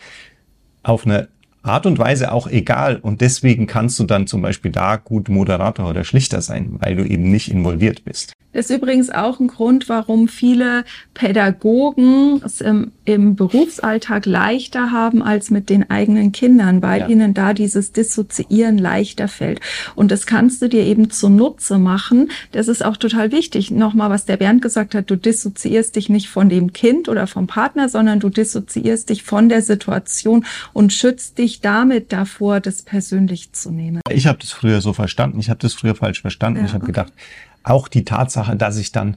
auf 0.83 1.07
eine 1.07 1.29
Art 1.63 1.87
und 1.87 1.99
Weise 1.99 2.33
auch 2.33 2.47
egal. 2.49 2.97
Und 2.97 3.21
deswegen 3.21 3.67
kannst 3.67 3.99
du 3.99 4.05
dann 4.05 4.27
zum 4.27 4.43
Beispiel 4.43 4.73
da 4.73 4.97
gut 4.97 5.29
Moderator 5.29 5.89
oder 5.89 6.05
Schlichter 6.05 6.43
sein, 6.43 6.77
weil 6.79 6.97
du 6.97 7.05
eben 7.05 7.31
nicht 7.31 7.51
involviert 7.51 8.05
bist. 8.05 8.35
Das 8.59 8.71
ist 8.71 8.77
übrigens 8.77 9.11
auch 9.11 9.39
ein 9.39 9.47
Grund, 9.47 9.89
warum 9.89 10.27
viele 10.27 10.85
Pädagogen 11.15 12.43
es 12.45 12.61
im, 12.61 12.91
im 13.05 13.37
Berufsalltag 13.37 14.27
leichter 14.27 14.91
haben 14.91 15.23
als 15.23 15.53
mit 15.53 15.71
den 15.71 15.89
eigenen 15.89 16.33
Kindern, 16.33 16.83
weil 16.83 17.03
ja. 17.03 17.07
ihnen 17.07 17.35
da 17.35 17.55
dieses 17.55 17.93
Dissoziieren 17.93 18.77
leichter 18.77 19.29
fällt. 19.29 19.61
Und 19.95 20.11
das 20.11 20.27
kannst 20.27 20.61
du 20.61 20.69
dir 20.69 20.83
eben 20.83 21.09
zunutze 21.09 21.79
machen. 21.79 22.33
Das 22.51 22.67
ist 22.67 22.85
auch 22.85 22.97
total 22.97 23.31
wichtig. 23.31 23.71
Nochmal, 23.71 24.11
was 24.11 24.25
der 24.25 24.39
Bernd 24.39 24.61
gesagt 24.61 24.97
hat, 24.97 25.09
du 25.09 25.15
dissoziierst 25.15 25.95
dich 25.95 26.09
nicht 26.09 26.29
von 26.29 26.49
dem 26.49 26.73
Kind 26.73 27.09
oder 27.09 27.29
vom 27.29 27.47
Partner, 27.47 27.89
sondern 27.89 28.19
du 28.19 28.29
dissoziierst 28.29 29.09
dich 29.09 29.23
von 29.23 29.49
der 29.49 29.63
Situation 29.63 30.45
und 30.73 30.93
schützt 30.93 31.39
dich 31.39 31.61
damit 31.61 32.11
davor, 32.11 32.59
das 32.59 32.83
persönlich 32.83 33.53
zu 33.53 33.71
nehmen. 33.71 34.01
Ich 34.11 34.27
habe 34.27 34.39
das 34.41 34.51
früher 34.51 34.81
so 34.81 34.95
verstanden. 34.95 35.39
Ich 35.39 35.49
habe 35.49 35.61
das 35.61 35.75
früher 35.75 35.95
falsch 35.95 36.23
verstanden. 36.23 36.59
Ja. 36.59 36.67
Ich 36.67 36.75
habe 36.75 36.85
gedacht, 36.87 37.13
auch 37.63 37.89
die 37.89 38.05
Tatsache, 38.05 38.57
dass 38.57 38.77
ich 38.77 38.93
dann 38.93 39.17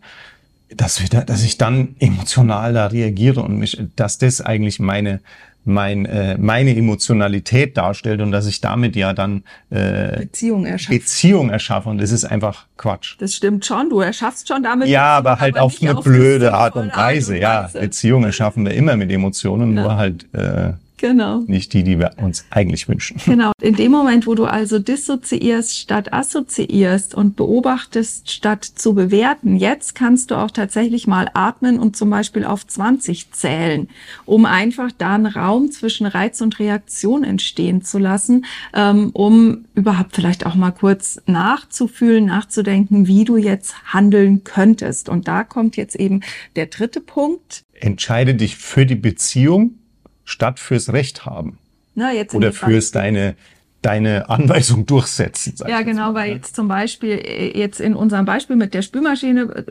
dass, 0.74 1.02
wir 1.02 1.10
da, 1.10 1.22
dass 1.22 1.44
ich 1.44 1.58
dann 1.58 1.96
emotional 2.00 2.72
da 2.72 2.88
reagiere 2.88 3.42
und 3.42 3.58
mich, 3.58 3.78
dass 3.98 4.20
das 4.20 4.40
eigentlich 4.40 4.80
meine 4.80 5.20
mein, 5.64 6.06
äh, 6.06 6.38
meine 6.38 6.76
Emotionalität 6.76 7.78
darstellt 7.78 8.22
und 8.22 8.32
dass 8.32 8.48
ich 8.48 8.62
damit 8.62 8.96
ja 8.96 9.14
dann 9.14 9.44
äh, 9.70 10.18
Beziehung 10.22 10.66
erschaffe. 10.66 10.98
Beziehung 10.98 11.50
erschaffe 11.50 11.90
und 11.90 12.00
das 12.00 12.12
ist 12.12 12.26
einfach 12.26 12.66
Quatsch. 12.78 13.16
Das 13.20 13.36
stimmt 13.36 13.66
schon, 13.66 13.90
du 13.90 14.00
erschaffst 14.00 14.48
schon 14.48 14.64
damit. 14.64 14.88
Ja, 14.88 15.18
aber 15.18 15.40
halt 15.40 15.58
aber 15.58 15.66
auf 15.66 15.78
eine 15.82 15.98
auf 15.98 16.04
blöde 16.04 16.54
Art 16.54 16.76
und 16.76 16.96
Weise. 16.96 16.96
Art 16.96 16.96
und 16.96 17.04
Weise. 17.04 17.38
Ja, 17.38 17.70
Beziehung 17.74 18.24
erschaffen 18.24 18.66
wir 18.66 18.74
immer 18.74 18.96
mit 18.96 19.12
Emotionen, 19.12 19.76
ja. 19.76 19.84
nur 19.84 19.96
halt 19.98 20.26
äh, 20.34 20.74
Genau. 21.02 21.40
Nicht 21.48 21.74
die, 21.74 21.82
die 21.82 21.98
wir 21.98 22.12
uns 22.18 22.46
eigentlich 22.52 22.88
wünschen. 22.88 23.20
Genau. 23.26 23.54
In 23.60 23.76
dem 23.76 23.92
Moment, 23.92 24.28
wo 24.28 24.36
du 24.36 24.46
also 24.46 24.78
dissoziierst 24.78 25.80
statt 25.80 26.14
assoziierst 26.14 27.16
und 27.16 27.36
beobachtest 27.36 28.30
statt 28.30 28.64
zu 28.64 28.94
bewerten, 28.94 29.56
jetzt 29.56 29.96
kannst 29.96 30.30
du 30.30 30.36
auch 30.36 30.52
tatsächlich 30.52 31.08
mal 31.08 31.28
atmen 31.34 31.80
und 31.80 31.98
zum 31.98 32.12
Beispiel 32.12 32.46
auf 32.46 32.68
20 32.68 33.32
zählen, 33.32 33.90
um 34.26 34.46
einfach 34.46 34.92
da 34.96 35.16
einen 35.16 35.26
Raum 35.26 35.72
zwischen 35.72 36.06
Reiz 36.06 36.40
und 36.40 36.60
Reaktion 36.60 37.24
entstehen 37.24 37.82
zu 37.82 37.98
lassen, 37.98 38.46
ähm, 38.76 39.10
um 39.14 39.66
überhaupt 39.74 40.14
vielleicht 40.14 40.46
auch 40.46 40.54
mal 40.54 40.70
kurz 40.70 41.20
nachzufühlen, 41.26 42.26
nachzudenken, 42.26 43.08
wie 43.08 43.24
du 43.26 43.38
jetzt 43.38 43.74
handeln 43.92 44.44
könntest. 44.44 45.10
Und 45.10 45.28
da 45.28 45.46
kommt 45.46 45.78
jetzt 45.78 45.96
eben 45.96 46.20
der 46.56 46.68
dritte 46.68 47.02
Punkt. 47.02 47.64
Entscheide 47.74 48.36
dich 48.36 48.58
für 48.58 48.86
die 48.86 48.94
Beziehung 48.94 49.81
statt 50.26 50.60
fürs 50.60 50.94
Recht 50.94 51.26
haben. 51.26 51.58
Na, 51.96 52.14
jetzt 52.14 52.34
Oder 52.34 52.54
fürs 52.54 52.92
deine, 52.92 53.36
deine 53.82 54.30
Anweisung 54.30 54.86
durchsetzen. 54.86 55.56
Ja, 55.68 55.82
genau, 55.82 56.14
weil 56.14 56.34
jetzt 56.34 56.56
zum 56.56 56.68
Beispiel, 56.68 57.12
äh, 57.12 57.58
jetzt 57.58 57.80
in 57.80 57.96
unserem 57.96 58.26
Beispiel 58.26 58.56
mit 58.56 58.74
der 58.74 58.82
Spülmaschine, 58.82 59.42
äh, 59.42 59.64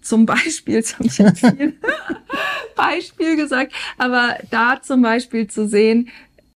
zum 0.00 0.26
Beispiel, 0.26 0.74
jetzt 0.76 0.98
habe 0.98 1.08
ich 1.08 1.18
jetzt 1.18 1.40
viel 1.40 1.74
Beispiel 2.76 3.36
gesagt, 3.36 3.72
aber 3.98 4.36
da 4.50 4.80
zum 4.80 5.02
Beispiel 5.02 5.48
zu 5.48 5.66
sehen, 5.66 6.10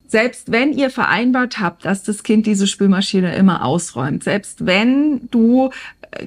selbst 0.09 0.51
wenn 0.51 0.73
ihr 0.73 0.89
vereinbart 0.89 1.59
habt, 1.59 1.85
dass 1.85 2.03
das 2.03 2.23
Kind 2.23 2.47
diese 2.47 2.65
Spülmaschine 2.65 3.35
immer 3.35 3.63
ausräumt, 3.63 4.23
selbst 4.23 4.65
wenn 4.65 5.29
du 5.29 5.69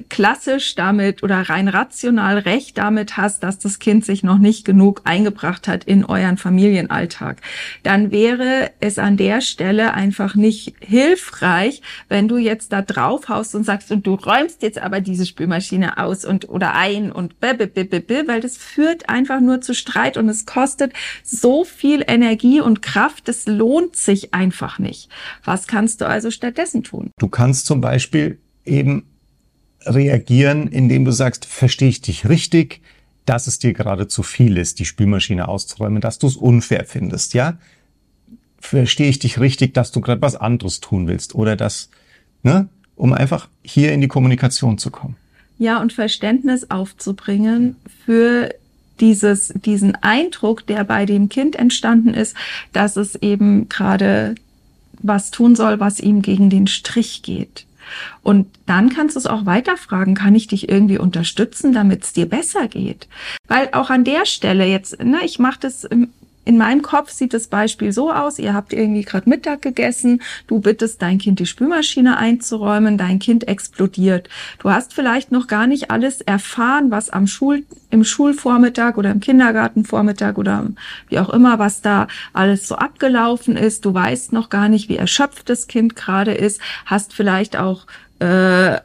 klassisch 0.09 0.75
damit 0.75 1.23
oder 1.23 1.41
rein 1.49 1.67
rational 1.67 2.37
recht 2.39 2.77
damit 2.77 3.17
hast, 3.17 3.43
dass 3.43 3.59
das 3.59 3.79
Kind 3.79 4.05
sich 4.05 4.23
noch 4.23 4.37
nicht 4.37 4.65
genug 4.65 5.01
eingebracht 5.03 5.67
hat 5.67 5.83
in 5.83 6.05
euren 6.05 6.37
Familienalltag, 6.37 7.41
dann 7.83 8.11
wäre 8.11 8.71
es 8.79 8.97
an 8.97 9.17
der 9.17 9.41
Stelle 9.41 9.93
einfach 9.93 10.35
nicht 10.35 10.75
hilfreich, 10.79 11.81
wenn 12.09 12.27
du 12.27 12.37
jetzt 12.37 12.71
da 12.71 12.81
drauf 12.81 13.29
haust 13.29 13.55
und 13.55 13.63
sagst, 13.63 13.91
und 13.91 14.07
du 14.07 14.15
räumst 14.15 14.61
jetzt 14.63 14.79
aber 14.79 15.01
diese 15.01 15.25
Spülmaschine 15.25 15.97
aus 15.97 16.25
und 16.25 16.49
oder 16.49 16.73
ein 16.75 17.11
und 17.11 17.35
weil 17.41 18.41
das 18.41 18.57
führt 18.57 19.09
einfach 19.09 19.41
nur 19.41 19.61
zu 19.61 19.73
Streit 19.73 20.17
und 20.17 20.29
es 20.29 20.45
kostet 20.45 20.93
so 21.23 21.63
viel 21.63 22.03
Energie 22.07 22.61
und 22.61 22.81
Kraft, 22.81 23.27
das 23.27 23.45
lohnt 23.47 23.95
sich 23.95 24.33
einfach 24.33 24.79
nicht. 24.79 25.09
Was 25.43 25.67
kannst 25.67 26.01
du 26.01 26.07
also 26.07 26.31
stattdessen 26.31 26.83
tun? 26.83 27.11
Du 27.19 27.27
kannst 27.27 27.65
zum 27.65 27.81
Beispiel 27.81 28.39
eben 28.65 29.05
reagieren, 29.85 30.67
indem 30.67 31.05
du 31.05 31.11
sagst, 31.11 31.45
verstehe 31.45 31.89
ich 31.89 32.01
dich 32.01 32.27
richtig, 32.27 32.81
dass 33.25 33.47
es 33.47 33.59
dir 33.59 33.73
gerade 33.73 34.07
zu 34.07 34.23
viel 34.23 34.57
ist, 34.57 34.79
die 34.79 34.85
Spülmaschine 34.85 35.47
auszuräumen, 35.47 36.01
dass 36.01 36.19
du 36.19 36.27
es 36.27 36.35
unfair 36.35 36.85
findest, 36.85 37.33
ja? 37.33 37.57
Verstehe 38.59 39.09
ich 39.09 39.19
dich 39.19 39.39
richtig, 39.39 39.73
dass 39.73 39.91
du 39.91 40.01
gerade 40.01 40.21
was 40.21 40.35
anderes 40.35 40.79
tun 40.79 41.07
willst 41.07 41.35
oder 41.35 41.55
das, 41.55 41.89
ne? 42.43 42.67
Um 42.95 43.13
einfach 43.13 43.47
hier 43.63 43.91
in 43.91 44.01
die 44.01 44.07
Kommunikation 44.07 44.77
zu 44.77 44.91
kommen. 44.91 45.15
Ja, 45.57 45.81
und 45.81 45.93
Verständnis 45.93 46.69
aufzubringen 46.69 47.75
für 48.05 48.53
dieses, 48.99 49.53
diesen 49.65 49.95
Eindruck, 49.95 50.67
der 50.67 50.83
bei 50.83 51.05
dem 51.05 51.29
Kind 51.29 51.55
entstanden 51.55 52.13
ist, 52.13 52.35
dass 52.71 52.95
es 52.95 53.15
eben 53.15 53.69
gerade 53.69 54.35
was 55.01 55.31
tun 55.31 55.55
soll, 55.55 55.79
was 55.79 55.99
ihm 55.99 56.21
gegen 56.21 56.49
den 56.49 56.67
Strich 56.67 57.23
geht. 57.23 57.65
Und 58.21 58.47
dann 58.65 58.89
kannst 58.89 59.15
du 59.15 59.19
es 59.19 59.25
auch 59.25 59.45
weiterfragen, 59.45 60.15
kann 60.15 60.35
ich 60.35 60.47
dich 60.47 60.69
irgendwie 60.69 60.97
unterstützen, 60.97 61.73
damit 61.73 62.03
es 62.03 62.13
dir 62.13 62.27
besser 62.27 62.67
geht? 62.67 63.07
Weil 63.47 63.69
auch 63.73 63.89
an 63.89 64.03
der 64.03 64.25
Stelle 64.25 64.65
jetzt, 64.65 65.03
ne, 65.03 65.19
ich 65.23 65.39
mache 65.39 65.59
das 65.59 65.87
in 66.45 66.57
meinem 66.57 66.81
Kopf 66.81 67.09
sieht 67.09 67.33
das 67.33 67.47
Beispiel 67.47 67.91
so 67.91 68.11
aus, 68.11 68.37
ihr 68.37 68.53
habt 68.53 68.73
irgendwie 68.73 69.03
gerade 69.03 69.29
Mittag 69.29 69.61
gegessen, 69.61 70.21
du 70.47 70.59
bittest 70.59 71.01
dein 71.01 71.17
Kind 71.17 71.39
die 71.39 71.45
Spülmaschine 71.45 72.17
einzuräumen, 72.17 72.97
dein 72.97 73.19
Kind 73.19 73.47
explodiert. 73.47 74.29
Du 74.59 74.69
hast 74.69 74.93
vielleicht 74.93 75.31
noch 75.31 75.47
gar 75.47 75.67
nicht 75.67 75.89
alles 75.89 76.21
erfahren, 76.21 76.91
was 76.91 77.09
am 77.09 77.27
Schul 77.27 77.63
im 77.89 78.03
Schulvormittag 78.03 78.97
oder 78.97 79.11
im 79.11 79.19
Kindergartenvormittag 79.19 80.37
oder 80.37 80.67
wie 81.09 81.19
auch 81.19 81.29
immer, 81.29 81.59
was 81.59 81.81
da 81.81 82.07
alles 82.33 82.67
so 82.67 82.75
abgelaufen 82.75 83.55
ist. 83.55 83.85
Du 83.85 83.93
weißt 83.93 84.33
noch 84.33 84.49
gar 84.49 84.67
nicht, 84.67 84.89
wie 84.89 84.97
erschöpft 84.97 85.49
das 85.49 85.67
Kind 85.67 85.95
gerade 85.95 86.33
ist, 86.33 86.59
hast 86.85 87.13
vielleicht 87.13 87.55
auch 87.55 87.85
äh, 88.19 88.79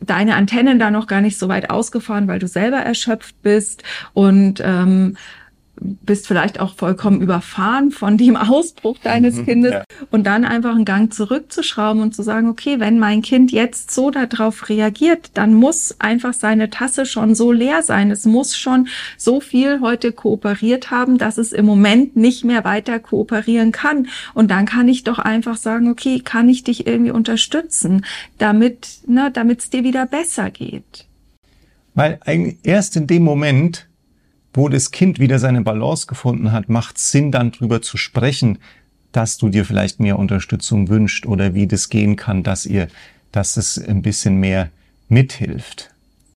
deine 0.00 0.36
Antennen 0.36 0.78
da 0.78 0.90
noch 0.90 1.06
gar 1.06 1.20
nicht 1.20 1.38
so 1.38 1.48
weit 1.48 1.70
ausgefahren, 1.70 2.28
weil 2.28 2.38
du 2.38 2.48
selber 2.48 2.78
erschöpft 2.78 3.34
bist. 3.42 3.82
Und 4.14 4.60
ähm, 4.64 5.16
bist 5.80 6.26
vielleicht 6.26 6.60
auch 6.60 6.74
vollkommen 6.74 7.20
überfahren 7.20 7.90
von 7.90 8.18
dem 8.18 8.36
Ausbruch 8.36 8.98
deines 9.02 9.36
mhm, 9.36 9.46
Kindes 9.46 9.72
ja. 9.72 9.84
und 10.10 10.24
dann 10.24 10.44
einfach 10.44 10.74
einen 10.74 10.84
Gang 10.84 11.12
zurückzuschrauben 11.12 12.02
und 12.02 12.14
zu 12.14 12.22
sagen, 12.22 12.48
okay, 12.48 12.78
wenn 12.78 12.98
mein 12.98 13.22
Kind 13.22 13.52
jetzt 13.52 13.90
so 13.90 14.10
darauf 14.10 14.68
reagiert, 14.68 15.30
dann 15.34 15.54
muss 15.54 15.96
einfach 15.98 16.34
seine 16.34 16.70
Tasse 16.70 17.06
schon 17.06 17.34
so 17.34 17.52
leer 17.52 17.82
sein. 17.82 18.10
Es 18.10 18.26
muss 18.26 18.56
schon 18.56 18.88
so 19.16 19.40
viel 19.40 19.80
heute 19.80 20.12
kooperiert 20.12 20.90
haben, 20.90 21.16
dass 21.16 21.38
es 21.38 21.52
im 21.52 21.64
Moment 21.64 22.16
nicht 22.16 22.44
mehr 22.44 22.64
weiter 22.64 22.98
kooperieren 22.98 23.72
kann. 23.72 24.08
Und 24.34 24.50
dann 24.50 24.66
kann 24.66 24.88
ich 24.88 25.04
doch 25.04 25.18
einfach 25.18 25.56
sagen, 25.56 25.90
okay, 25.90 26.20
kann 26.20 26.48
ich 26.48 26.64
dich 26.64 26.86
irgendwie 26.86 27.12
unterstützen, 27.12 28.04
damit, 28.38 29.00
ne, 29.06 29.30
damit 29.32 29.60
es 29.60 29.70
dir 29.70 29.84
wieder 29.84 30.06
besser 30.06 30.50
geht. 30.50 31.06
Weil 31.94 32.18
eigentlich 32.24 32.58
erst 32.62 32.96
in 32.96 33.06
dem 33.06 33.22
Moment, 33.22 33.88
wo 34.54 34.68
das 34.68 34.90
Kind 34.90 35.18
wieder 35.18 35.38
seine 35.38 35.62
Balance 35.62 36.06
gefunden 36.06 36.52
hat, 36.52 36.68
macht 36.68 36.98
Sinn, 36.98 37.32
dann 37.32 37.52
drüber 37.52 37.82
zu 37.82 37.96
sprechen, 37.96 38.58
dass 39.12 39.38
du 39.38 39.48
dir 39.48 39.64
vielleicht 39.64 40.00
mehr 40.00 40.18
Unterstützung 40.18 40.88
wünscht 40.88 41.26
oder 41.26 41.54
wie 41.54 41.66
das 41.66 41.88
gehen 41.88 42.16
kann, 42.16 42.42
dass 42.42 42.66
ihr, 42.66 42.88
dass 43.30 43.56
es 43.56 43.78
ein 43.78 44.02
bisschen 44.02 44.36
mehr 44.36 44.70
mithilft. 45.08 45.91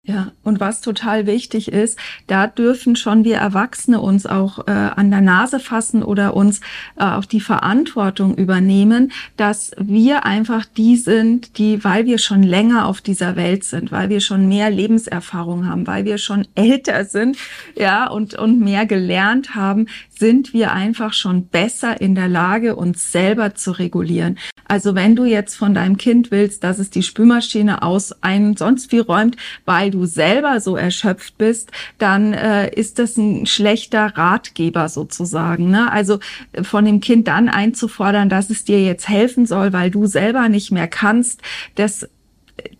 Ja, 0.09 0.31
und 0.45 0.61
was 0.61 0.83
total 0.83 1.27
wichtig 1.27 1.73
ist, 1.73 1.99
da 2.29 2.47
dürfen 2.47 2.95
schon 2.95 3.25
wir 3.25 3.39
Erwachsene 3.39 4.01
uns 4.01 4.25
auch 4.25 4.69
äh, 4.69 4.71
an 4.71 5.11
der 5.11 5.21
Nase 5.21 5.59
fassen 5.59 6.05
oder 6.05 6.37
uns 6.37 6.61
äh, 6.97 7.03
auch 7.03 7.25
die 7.25 7.41
Verantwortung 7.41 8.37
übernehmen, 8.37 9.11
dass 9.37 9.73
wir 9.79 10.25
einfach 10.25 10.65
die 10.65 10.95
sind, 10.95 11.59
die, 11.59 11.83
weil 11.83 12.07
wir 12.07 12.19
schon 12.19 12.45
länger 12.45 12.87
auf 12.87 13.01
dieser 13.01 13.35
Welt 13.35 13.65
sind, 13.65 13.91
weil 13.91 14.09
wir 14.09 14.21
schon 14.21 14.47
mehr 14.47 14.71
Lebenserfahrung 14.71 15.67
haben, 15.67 15.89
weil 15.89 16.05
wir 16.05 16.19
schon 16.19 16.47
älter 16.55 17.05
sind, 17.05 17.37
ja, 17.75 18.09
und, 18.09 18.35
und 18.35 18.61
mehr 18.61 18.87
gelernt 18.87 19.57
haben, 19.57 19.89
sind 20.19 20.53
wir 20.53 20.73
einfach 20.73 21.13
schon 21.13 21.47
besser 21.47 22.01
in 22.01 22.15
der 22.15 22.29
Lage, 22.29 22.77
uns 22.77 23.13
selber 23.13 23.55
zu 23.55 23.73
regulieren. 23.73 24.39
Also 24.69 24.95
wenn 24.95 25.15
du 25.15 25.25
jetzt 25.25 25.55
von 25.55 25.75
deinem 25.75 25.97
Kind 25.97 26.31
willst, 26.31 26.65
dass 26.65 26.79
es 26.79 26.91
die 26.91 27.03
Spülmaschine 27.03 27.83
aus 27.83 28.23
einem 28.23 28.57
sonst 28.57 28.91
wie 28.93 28.99
räumt, 28.99 29.37
weil 29.65 29.91
du 29.91 30.07
selber 30.07 30.61
so 30.61 30.77
erschöpft 30.77 31.39
bist, 31.39 31.71
dann 31.99 32.33
äh, 32.33 32.75
ist 32.75 32.99
das 32.99 33.17
ein 33.17 33.47
schlechter 33.47 34.17
Ratgeber 34.17 34.89
sozusagen. 34.89 35.71
Ne? 35.71 35.91
Also 35.93 36.19
äh, 36.53 36.65
von 36.65 36.85
dem 36.85 37.01
Kind 37.01 37.29
dann 37.29 37.49
einzufordern, 37.49 38.29
dass 38.29 38.51
es 38.51 38.65
dir 38.65 38.83
jetzt 38.83 39.09
helfen 39.09 39.47
soll, 39.47 39.73
weil 39.73 39.91
du 39.91 40.07
selber 40.07 40.49
nicht 40.49 40.73
mehr 40.73 40.89
kannst, 40.89 41.43
das 41.77 42.09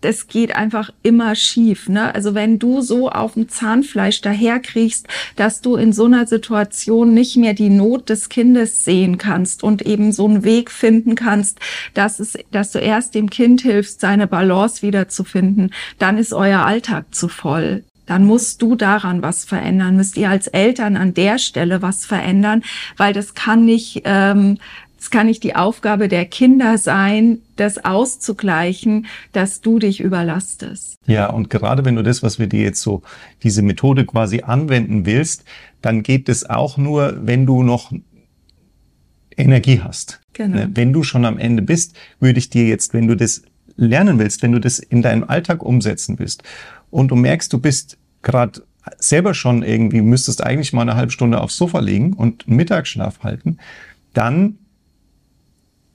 das 0.01 0.27
geht 0.27 0.55
einfach 0.55 0.91
immer 1.03 1.35
schief. 1.35 1.89
Ne? 1.89 2.13
Also 2.13 2.33
wenn 2.33 2.59
du 2.59 2.81
so 2.81 3.09
auf 3.09 3.33
dem 3.33 3.49
Zahnfleisch 3.49 4.21
daherkriegst, 4.21 5.07
dass 5.35 5.61
du 5.61 5.75
in 5.75 5.93
so 5.93 6.05
einer 6.05 6.25
Situation 6.25 7.13
nicht 7.13 7.37
mehr 7.37 7.53
die 7.53 7.69
Not 7.69 8.09
des 8.09 8.29
Kindes 8.29 8.83
sehen 8.85 9.17
kannst 9.17 9.63
und 9.63 9.83
eben 9.83 10.11
so 10.11 10.25
einen 10.25 10.43
Weg 10.43 10.71
finden 10.71 11.15
kannst, 11.15 11.59
dass 11.93 12.19
es, 12.19 12.37
dass 12.51 12.71
du 12.71 12.79
erst 12.79 13.15
dem 13.15 13.29
Kind 13.29 13.61
hilfst, 13.61 14.01
seine 14.01 14.27
Balance 14.27 14.81
wiederzufinden, 14.81 15.71
dann 15.99 16.17
ist 16.17 16.33
euer 16.33 16.65
Alltag 16.65 17.13
zu 17.13 17.27
voll 17.27 17.83
dann 18.07 18.25
musst 18.25 18.61
du 18.61 18.75
daran 18.75 19.21
was 19.21 19.43
verändern, 19.43 19.97
müsst 19.97 20.17
ihr 20.17 20.29
als 20.29 20.47
Eltern 20.47 20.95
an 20.95 21.13
der 21.13 21.37
Stelle 21.37 21.81
was 21.81 22.05
verändern, 22.05 22.63
weil 22.95 23.13
das 23.13 23.35
kann 23.35 23.65
nicht 23.65 24.01
ähm, 24.05 24.57
es 24.99 25.09
kann 25.09 25.27
nicht 25.27 25.43
die 25.43 25.55
Aufgabe 25.55 26.07
der 26.07 26.25
Kinder 26.25 26.77
sein, 26.77 27.39
das 27.55 27.83
auszugleichen, 27.83 29.05
dass 29.31 29.61
du 29.61 29.79
dich 29.79 29.99
überlastest. 29.99 30.97
Ja, 31.05 31.29
und 31.29 31.49
gerade 31.49 31.85
wenn 31.85 31.95
du 31.95 32.03
das, 32.03 32.23
was 32.23 32.39
wir 32.39 32.47
dir 32.47 32.63
jetzt 32.63 32.81
so, 32.81 33.01
diese 33.43 33.61
Methode 33.61 34.05
quasi 34.05 34.41
anwenden 34.41 35.05
willst, 35.05 35.43
dann 35.81 36.03
geht 36.03 36.29
es 36.29 36.49
auch 36.49 36.77
nur, 36.77 37.17
wenn 37.21 37.45
du 37.45 37.63
noch 37.63 37.91
Energie 39.37 39.81
hast. 39.81 40.19
Genau. 40.33 40.57
Ne, 40.57 40.71
wenn 40.73 40.93
du 40.93 41.03
schon 41.03 41.25
am 41.25 41.37
Ende 41.37 41.61
bist, 41.61 41.95
würde 42.19 42.39
ich 42.39 42.49
dir 42.49 42.67
jetzt, 42.67 42.93
wenn 42.93 43.07
du 43.07 43.15
das 43.15 43.43
lernen 43.75 44.19
willst, 44.19 44.41
wenn 44.41 44.51
du 44.51 44.59
das 44.59 44.79
in 44.79 45.01
deinem 45.01 45.23
Alltag 45.23 45.63
umsetzen 45.63 46.17
willst 46.19 46.43
und 46.89 47.09
du 47.09 47.15
merkst, 47.15 47.53
du 47.53 47.59
bist 47.59 47.97
gerade 48.23 48.63
selber 48.97 49.33
schon 49.33 49.63
irgendwie, 49.63 50.01
müsstest 50.01 50.43
eigentlich 50.43 50.73
mal 50.73 50.81
eine 50.81 50.95
halbe 50.95 51.11
Stunde 51.11 51.41
aufs 51.41 51.57
Sofa 51.57 51.79
liegen 51.79 52.13
und 52.13 52.47
einen 52.47 52.55
Mittagsschlaf 52.55 53.19
halten, 53.23 53.57
dann 54.13 54.57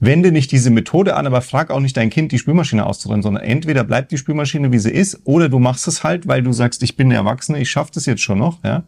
wende 0.03 0.33
nicht 0.33 0.51
diese 0.51 0.71
Methode 0.71 1.15
an, 1.15 1.29
aber 1.29 1.43
frag 1.43 1.71
auch 1.71 1.79
nicht 1.79 1.97
dein 1.97 2.11
Kind, 2.11 2.33
die 2.33 2.39
Spülmaschine 2.39 2.85
auszuräumen, 2.85 3.23
sondern 3.23 3.45
entweder 3.45 3.85
bleibt 3.85 4.11
die 4.11 4.19
Spülmaschine, 4.19 4.73
wie 4.73 4.81
sie 4.81 4.91
ist, 4.91 5.21
oder 5.25 5.49
du 5.49 5.61
machst 5.61 5.87
es 5.87 6.03
halt, 6.03 6.27
weil 6.27 6.43
du 6.43 6.53
sagst, 6.53 6.83
ich 6.83 6.97
bin 6.97 7.07
eine 7.07 7.15
Erwachsene, 7.15 7.61
ich 7.61 7.71
schaffe 7.71 7.93
das 7.95 8.07
jetzt 8.07 8.21
schon 8.21 8.39
noch. 8.39 8.65
Ja? 8.65 8.83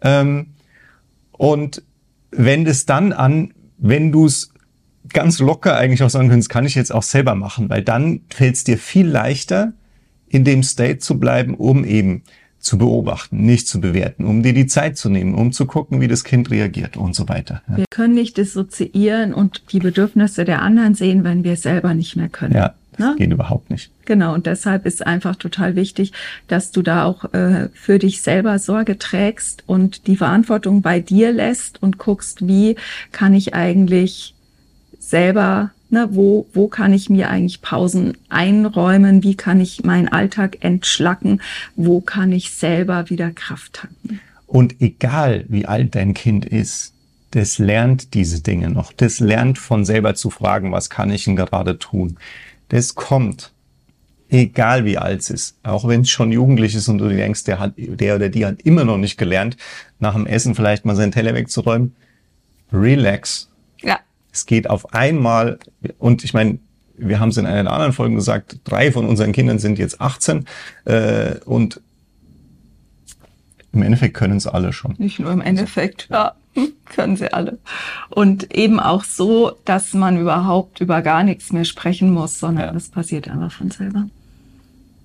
Ähm, 0.00 0.54
und 1.32 1.82
wende 2.30 2.70
es 2.70 2.86
dann 2.86 3.12
an, 3.12 3.52
wenn 3.78 4.12
du 4.12 4.26
es 4.26 4.54
ganz 5.08 5.40
locker 5.40 5.76
eigentlich 5.76 6.04
auch 6.04 6.10
sagen 6.10 6.28
könntest, 6.28 6.50
kann 6.50 6.66
ich 6.66 6.76
jetzt 6.76 6.94
auch 6.94 7.02
selber 7.02 7.34
machen, 7.34 7.68
weil 7.68 7.82
dann 7.82 8.20
fällt 8.32 8.54
es 8.54 8.62
dir 8.62 8.78
viel 8.78 9.08
leichter, 9.08 9.72
in 10.28 10.44
dem 10.44 10.62
State 10.62 10.98
zu 10.98 11.18
bleiben, 11.18 11.54
um 11.54 11.84
eben 11.84 12.22
zu 12.64 12.78
beobachten, 12.78 13.44
nicht 13.44 13.68
zu 13.68 13.80
bewerten, 13.80 14.24
um 14.24 14.42
dir 14.42 14.54
die 14.54 14.66
Zeit 14.66 14.96
zu 14.96 15.10
nehmen, 15.10 15.34
um 15.34 15.52
zu 15.52 15.66
gucken, 15.66 16.00
wie 16.00 16.08
das 16.08 16.24
Kind 16.24 16.50
reagiert 16.50 16.96
und 16.96 17.14
so 17.14 17.28
weiter. 17.28 17.62
Ja. 17.68 17.76
Wir 17.76 17.84
können 17.90 18.14
nicht 18.14 18.36
dissoziieren 18.36 19.34
und 19.34 19.72
die 19.72 19.80
Bedürfnisse 19.80 20.44
der 20.44 20.62
anderen 20.62 20.94
sehen, 20.94 21.24
wenn 21.24 21.44
wir 21.44 21.56
selber 21.56 21.94
nicht 21.94 22.16
mehr 22.16 22.28
können. 22.28 22.54
Ja, 22.54 22.74
das 22.92 23.06
ne? 23.06 23.14
geht 23.18 23.30
überhaupt 23.30 23.70
nicht. 23.70 23.90
Genau, 24.06 24.34
und 24.34 24.46
deshalb 24.46 24.86
ist 24.86 25.06
einfach 25.06 25.36
total 25.36 25.76
wichtig, 25.76 26.12
dass 26.48 26.70
du 26.70 26.82
da 26.82 27.04
auch 27.04 27.32
äh, 27.34 27.68
für 27.74 27.98
dich 27.98 28.22
selber 28.22 28.58
Sorge 28.58 28.98
trägst 28.98 29.64
und 29.66 30.06
die 30.06 30.16
Verantwortung 30.16 30.80
bei 30.80 31.00
dir 31.00 31.32
lässt 31.32 31.82
und 31.82 31.98
guckst, 31.98 32.46
wie 32.46 32.76
kann 33.12 33.34
ich 33.34 33.54
eigentlich 33.54 34.34
selber 34.98 35.70
Ne, 35.94 36.08
wo, 36.10 36.48
wo 36.52 36.66
kann 36.66 36.92
ich 36.92 37.08
mir 37.08 37.30
eigentlich 37.30 37.62
Pausen 37.62 38.18
einräumen? 38.28 39.22
Wie 39.22 39.36
kann 39.36 39.60
ich 39.60 39.84
meinen 39.84 40.08
Alltag 40.08 40.64
entschlacken? 40.64 41.40
Wo 41.76 42.00
kann 42.00 42.32
ich 42.32 42.50
selber 42.50 43.10
wieder 43.10 43.30
Kraft 43.30 43.74
tanken? 43.74 44.18
Und 44.48 44.80
egal 44.80 45.44
wie 45.46 45.66
alt 45.66 45.94
dein 45.94 46.12
Kind 46.12 46.46
ist, 46.46 46.94
das 47.30 47.58
lernt 47.58 48.12
diese 48.14 48.42
Dinge 48.42 48.70
noch. 48.70 48.92
Das 48.92 49.20
lernt 49.20 49.56
von 49.56 49.84
selber 49.84 50.16
zu 50.16 50.30
fragen, 50.30 50.72
was 50.72 50.90
kann 50.90 51.12
ich 51.12 51.26
denn 51.26 51.36
gerade 51.36 51.78
tun? 51.78 52.16
Das 52.70 52.96
kommt. 52.96 53.52
Egal 54.28 54.84
wie 54.84 54.98
alt 54.98 55.20
es 55.20 55.30
ist. 55.30 55.56
Auch 55.62 55.86
wenn 55.86 56.00
es 56.00 56.10
schon 56.10 56.32
jugendlich 56.32 56.74
ist 56.74 56.88
und 56.88 56.98
du 56.98 57.08
denkst, 57.08 57.44
der 57.44 57.60
hat, 57.60 57.74
der 57.76 58.16
oder 58.16 58.30
die 58.30 58.44
hat 58.44 58.62
immer 58.62 58.84
noch 58.84 58.98
nicht 58.98 59.16
gelernt, 59.16 59.56
nach 60.00 60.14
dem 60.14 60.26
Essen 60.26 60.56
vielleicht 60.56 60.86
mal 60.86 60.96
seinen 60.96 61.12
Teller 61.12 61.34
wegzuräumen. 61.34 61.94
Relax 62.72 63.48
es 64.34 64.46
geht 64.46 64.68
auf 64.68 64.92
einmal, 64.92 65.58
und 65.98 66.24
ich 66.24 66.34
meine, 66.34 66.58
wir 66.96 67.20
haben 67.20 67.28
es 67.28 67.36
in 67.36 67.46
einer 67.46 67.62
der 67.62 67.72
anderen 67.72 67.92
Folgen 67.92 68.16
gesagt, 68.16 68.58
drei 68.64 68.92
von 68.92 69.06
unseren 69.06 69.32
Kindern 69.32 69.58
sind 69.58 69.78
jetzt 69.78 70.00
18 70.00 70.44
äh, 70.84 71.36
und 71.44 71.80
im 73.72 73.82
Endeffekt 73.82 74.14
können 74.14 74.36
es 74.36 74.46
alle 74.46 74.72
schon. 74.72 74.94
Nicht 74.98 75.20
nur 75.20 75.32
im 75.32 75.40
Endeffekt, 75.40 76.08
ja, 76.10 76.34
können 76.86 77.16
sie 77.16 77.32
alle. 77.32 77.58
Und 78.10 78.54
eben 78.54 78.80
auch 78.80 79.04
so, 79.04 79.52
dass 79.64 79.94
man 79.94 80.18
überhaupt 80.18 80.80
über 80.80 81.00
gar 81.02 81.22
nichts 81.22 81.52
mehr 81.52 81.64
sprechen 81.64 82.10
muss, 82.12 82.38
sondern 82.38 82.66
ja. 82.66 82.72
das 82.72 82.88
passiert 82.88 83.28
einfach 83.28 83.52
von 83.52 83.70
selber. 83.70 84.08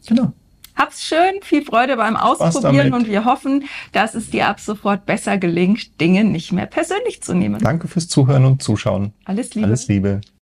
Genau. 0.07 0.33
Hab's 0.79 1.03
schön, 1.03 1.41
viel 1.41 1.65
Freude 1.65 1.97
beim 1.97 2.15
Ausprobieren 2.15 2.93
und 2.93 3.05
wir 3.05 3.25
hoffen, 3.25 3.65
dass 3.91 4.15
es 4.15 4.29
dir 4.29 4.47
ab 4.47 4.61
sofort 4.61 5.05
besser 5.05 5.37
gelingt, 5.37 5.99
Dinge 5.99 6.23
nicht 6.23 6.53
mehr 6.53 6.67
persönlich 6.67 7.21
zu 7.21 7.33
nehmen. 7.33 7.59
Danke 7.61 7.89
fürs 7.89 8.07
Zuhören 8.07 8.45
und 8.45 8.63
Zuschauen. 8.63 9.11
Alles 9.25 9.53
Liebe. 9.55 9.67
Alles 9.67 9.89
Liebe. 9.89 10.21